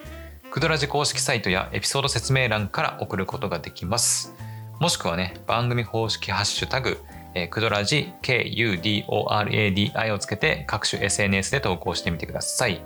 [0.51, 4.35] クドラジ公式サイトやエピソード説明欄から送ることができます。
[4.81, 6.99] もしくはね番組公式ハッシュタグ
[7.39, 12.81] えークドラジ KUDORADI をつけて各種 SNS で投稿してみてください。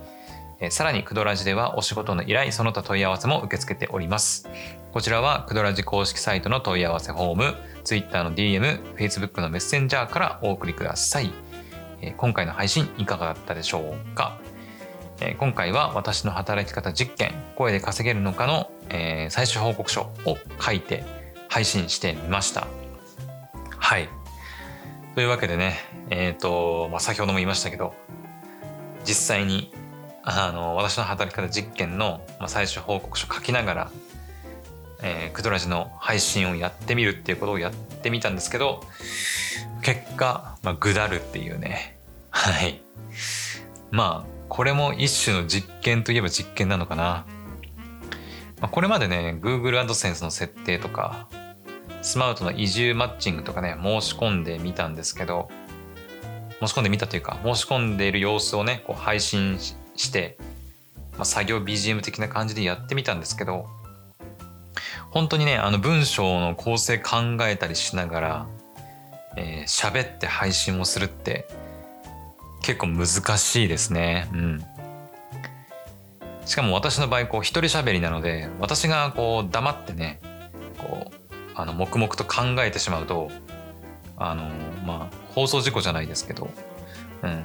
[0.61, 4.49] えーさらにクドラジではお仕事の依頼その他問い合わせも受け付けております。
[4.93, 11.33] こちらはクドラジ公式サイトの問い合わせフォーム Twitter の DM、Facebook のメッセンジャーからお送りください。
[12.03, 14.37] えー今回の配信いかがだったでしょうか？
[15.21, 21.05] え今回は私の働き方実験声で稼げるのかの、えー最終報告書を書いて
[21.49, 22.67] 配信してみました。
[23.79, 24.09] はい。
[25.15, 25.77] というわけでね
[26.11, 27.95] えっ、と、まあ、先ほども言いましたけど
[29.05, 29.73] 実際に
[30.25, 33.91] あの私の働き方実験の、まあ、最終報告書書きながら、
[35.03, 38.83] えークドラジの配信をやってみるっていうことをやってみたんですけど
[39.83, 41.99] 結果、まあ、ぐだるっていうね。
[42.31, 42.81] はい。
[43.91, 47.25] まあこれも一種の実験といえば実験なのかな、
[48.61, 51.27] まあ、これまでね Google AdSense の設定とか
[52.03, 55.49] スマートの移住マッチングとかね申し込んでみたんですけど
[56.61, 60.39] 申し込んでみたというか申し込んでいる様子をねこう配信しして、
[61.13, 63.67] まあ、作業 BGM 的な感じでやってみたんですけど
[65.11, 68.47] 本当にねあの文章の構成考えたりしながら
[69.37, 71.47] えー喋って配信をするって
[72.63, 73.07] 結構難
[73.39, 74.29] しいですね。
[74.33, 74.65] うん。
[76.47, 80.21] しかも私の場合こう一人喋りなので私がこう黙ってね
[80.79, 81.22] こう
[81.55, 83.31] あの黙々と考えてしまうと
[84.17, 84.45] あの
[84.85, 86.51] まあ放送事故じゃないですけど、
[87.23, 87.45] うん、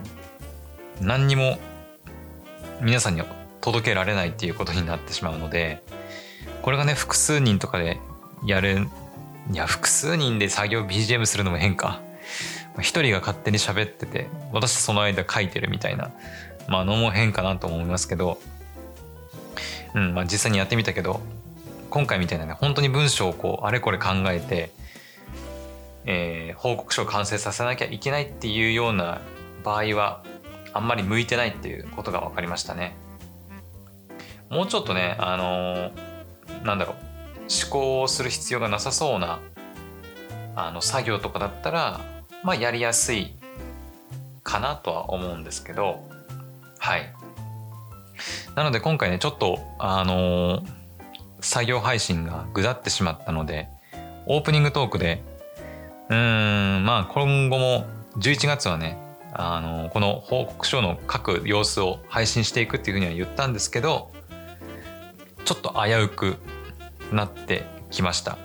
[1.02, 1.58] 何にも
[2.82, 3.28] 皆さんには
[3.62, 5.84] 届けられないっていうことになってしまうので
[6.62, 8.00] これがね複数人とかで
[8.46, 8.88] やる
[9.52, 12.02] いや複数人で作業 BGM するのも変か。
[12.82, 16.12] 一人が勝手に喋ってて私その間書いてるみたいな
[16.68, 18.40] まあのも変かなと思いますけど
[19.96, 21.22] うんまあ実際にやってみたけど
[21.90, 24.72] 今回みたいなね本当に文章をこうあれこれ考えて、
[26.06, 29.22] えー報告書を完成させなきゃいけないっていうような
[29.64, 30.24] 場合は
[30.74, 32.96] あんまり向いてないっていうことが分かりましたね。
[34.50, 35.92] もうちょっとねあの
[36.64, 36.96] なんだろう
[37.42, 39.40] 思考をする必要がなさそうな
[40.56, 42.02] あの作業とかだったら
[42.44, 43.36] まあやりやすい
[44.44, 46.08] かなとは思うんですけど
[46.80, 47.14] はい
[48.56, 50.66] なので今回ねちょっとあのー、
[51.40, 53.70] 作業配信がぐだってしまったので
[54.26, 55.24] オープニングトークで
[56.10, 57.86] うーんまあ今後も
[58.18, 58.98] 11月はね
[59.40, 64.12] あの、この報告書の書く様子を配信していくっていうふうには言ったんですけど
[65.46, 66.38] ちょっと危うく
[67.12, 68.38] なってきました。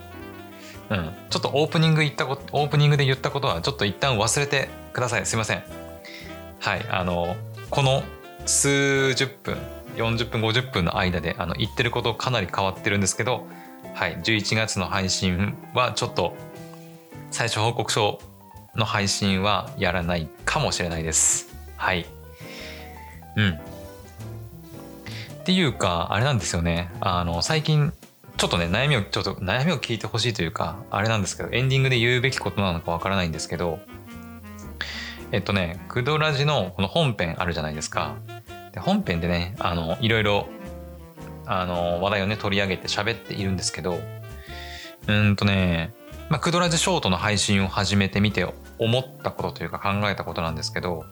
[0.90, 5.26] うん、ちょっとオープニング言ったことオープニングで言ったことはちょっと一旦忘れてください。
[5.26, 5.64] すいません。
[6.61, 6.86] はい。
[6.90, 7.34] あの
[7.70, 8.03] この
[8.45, 9.57] 数十分
[9.97, 13.47] 40分50分の間であの言ってることかなり変わってるんですけど
[13.95, 16.34] はい11月の配信はちょっと
[17.30, 18.20] 最初報告書
[18.74, 21.55] の配信はやらないかもしれないです。
[21.76, 22.07] はい。
[23.36, 23.51] うん。
[23.53, 26.90] っていうかあれなんですよね。
[27.01, 27.93] あの最近
[28.36, 33.78] ちょっとね悩みをちょっと悩みを聞いてほしいというかあれなんですけどエンディングで言うべきことなのかわからないんですけど
[35.32, 38.16] えっとねクドラジのこの本編あるじゃないですか。
[38.73, 40.47] で本編でねあのいろいろ
[41.47, 43.99] あの話題をね取り上げて喋っているんですけど
[45.09, 45.93] うんとね
[46.33, 51.05] まあ、クドラジショートの配信を始めてみて思ったことというか考えたことなんですけど、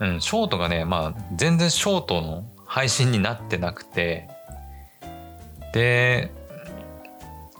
[0.00, 4.30] うん、ショートがね、まあ、全然ショートの配信になってなくて、
[5.74, 6.30] で、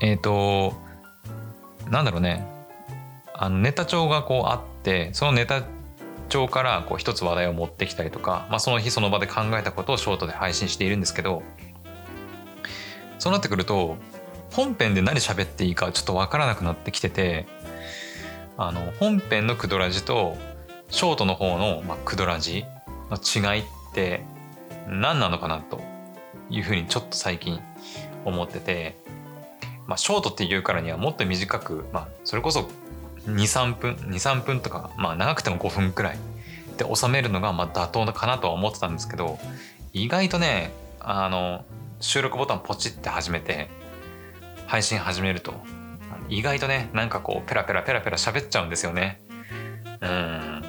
[0.01, 0.73] えっ、ー、と、
[1.91, 2.43] なんだろうね、
[3.35, 5.65] あのネタ帳がこうあって、そのネタ
[6.33, 11.43] 帳からこう一つ話題を持ってきたりとか、まあ、その日その場で考えたことをショートで配信しているんですけど、
[13.19, 13.97] そうなってくると、
[14.51, 17.47] 本編で何喋っていいかちょっとわからなくなってきてて、
[18.57, 20.37] あの、本編のクドラジと、
[20.89, 22.65] ショートの方の、まあ、クドラジ
[23.11, 23.65] の違いっ
[23.95, 24.25] て
[24.89, 25.81] 何なのかなと
[26.51, 27.61] いうふうにちょっと最近
[28.25, 28.97] 思ってて、
[29.87, 32.69] まあ、ショートっていうからにはもっと短く、まあ、それこそ
[33.27, 36.19] 23分23分とか、まあ、長くても5分くらい
[36.77, 39.39] で収めるのがまあ妥当かなとは思ってたんですけど
[39.93, 41.65] 意外とねあの
[42.01, 43.69] 収録ボタンポチって始めて
[44.67, 45.55] 配信始めると
[46.29, 49.21] 意外とねなんかこうペラペラペラペラ喋っちゃうんですよね。
[50.01, 50.65] うん、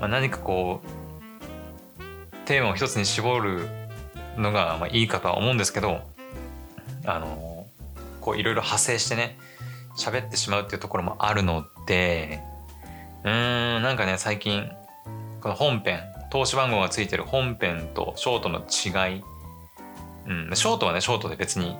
[0.00, 3.68] まあ、何かこうテーマを一つに絞る
[4.36, 6.00] のがまあいいかとは思うんですけど
[7.04, 7.66] あの
[8.20, 9.38] こういろいろ派生してね
[9.96, 12.40] 喋ってしまうっていうところもあるので
[13.24, 14.70] うーんなんかね最近
[15.40, 19.22] この本編投資番号がついてる本編とショートの違い、
[20.26, 21.76] うん、ショートはねショートで別に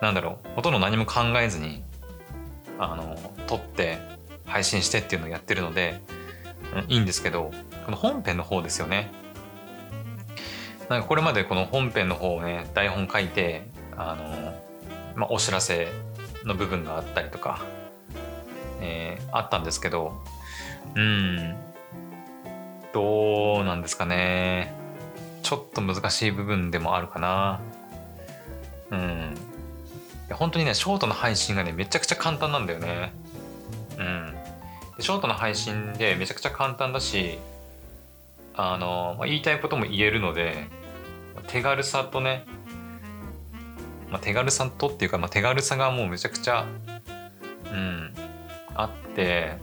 [0.00, 1.82] なんだろうほとんど何も考えずに
[2.78, 3.16] あの
[3.46, 3.98] 撮って
[4.44, 6.00] 配信してっていうのをやってるので、
[6.74, 7.52] うん、いいんですけど
[7.84, 9.10] この本編の方ですよね。
[10.88, 13.62] なんかこれまでこの本編の方をね台本書いて
[13.96, 14.54] あの、
[15.16, 15.88] まあ、お知らせ
[16.44, 17.60] の部分があったりとか、
[18.80, 20.20] えー、あったんですけど
[20.94, 21.56] うん
[22.92, 24.74] どうなんですかね。
[25.42, 27.60] ちょっと難しい部分でもあるかな。
[28.90, 29.34] うん。
[30.26, 33.14] いや本当にねショートの配信がねめちゃくちゃ簡単なんだよね。
[33.98, 34.34] うん。
[34.96, 37.38] でショートの配信でめちゃくちゃ簡単だし
[38.54, 40.66] あの、まあ、言いたいことも言えるので
[41.48, 42.44] 手軽さとね
[44.12, 46.66] まあ、手軽さとっていうか、まあ、手軽さがもうめちゃくちゃ、
[47.72, 48.14] うん、
[48.74, 49.56] あって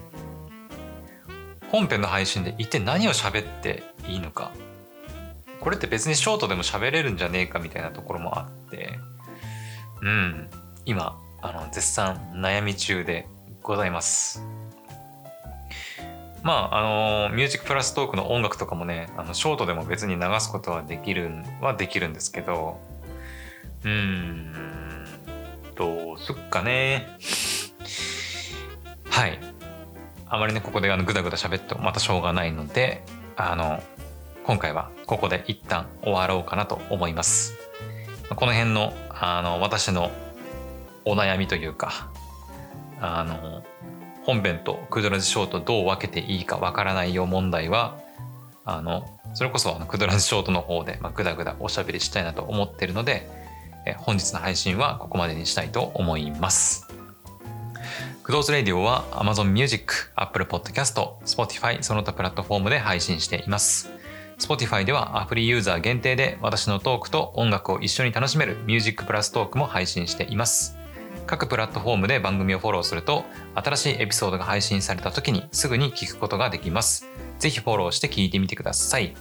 [1.72, 4.52] 本編の配信で一体何を喋っていいのか。
[5.60, 8.98] これって別にショートでも喋れるんじゃねえかみたいなところもあって
[10.02, 10.50] うん
[10.86, 13.28] 今あの絶賛悩み中で
[13.62, 14.44] ございます。
[16.42, 21.30] まああのミュージックプラストークの音楽とかもねあのショートでも別に流すことはできる
[21.62, 22.80] はできるんですけど
[23.84, 24.54] うーん、
[25.76, 27.08] どうすっかね。
[29.10, 29.40] はい。
[30.28, 33.04] あまりね、ここであのぐだぐだ喋ってもまたしょうがないので、
[33.36, 33.82] あの、
[34.44, 37.56] 今回はここで一旦終わろうかなと思います。
[38.36, 40.12] この辺の、あの、私の
[41.06, 42.12] お悩みというか、
[43.02, 43.64] あの、
[44.24, 47.98] 本編とクドラジショートどう分けていいかわからないよ問題は、
[48.66, 53.28] あの、それこそあのクドラジショートの方で、まあ、ぐだぐだおしゃべりしたいなと思ってるので、
[53.86, 56.88] え本日の配信はここまでにしたいと思います。
[58.24, 60.94] クドーズレディオは Amazon Music、Apple Podcast、
[61.26, 63.90] Spotify その他プラットフォームで配信しています。
[64.38, 70.78] Spotify ではアプリユーザー限定で私のトークと音楽を一緒に楽しめる Music プラストークも配信しています。
[71.26, 73.26] 各プラットフォームで番組をフォローすると
[73.56, 77.08] 新しいエピソードが配信された時にすぐに聞くことができます。
[77.40, 79.16] ぜひフォローして聞いてみてください。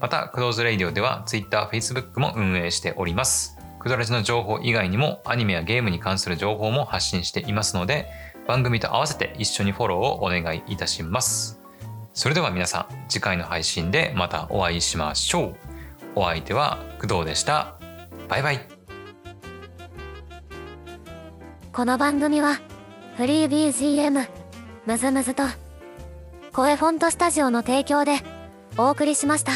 [0.00, 8.06] またクローズレイディオでは Twitter、Facebook も運営しておりますクドラジの情報以外にもアニメやゲームに関する情報も発信していますので
[8.46, 11.60] 番組と合わせて一緒にフォローをお願いいたします。
[12.12, 15.56] それでは皆さん次回の配信でまたお会いしましょう。
[16.14, 17.76] お相手は工藤でした。
[18.28, 18.60] バイバイ。
[21.72, 22.60] この番組は
[23.16, 24.28] フリー BGM
[24.86, 25.44] むずむずと
[26.52, 28.16] 声フォントスタジオの提供で
[28.76, 29.52] お送りしました。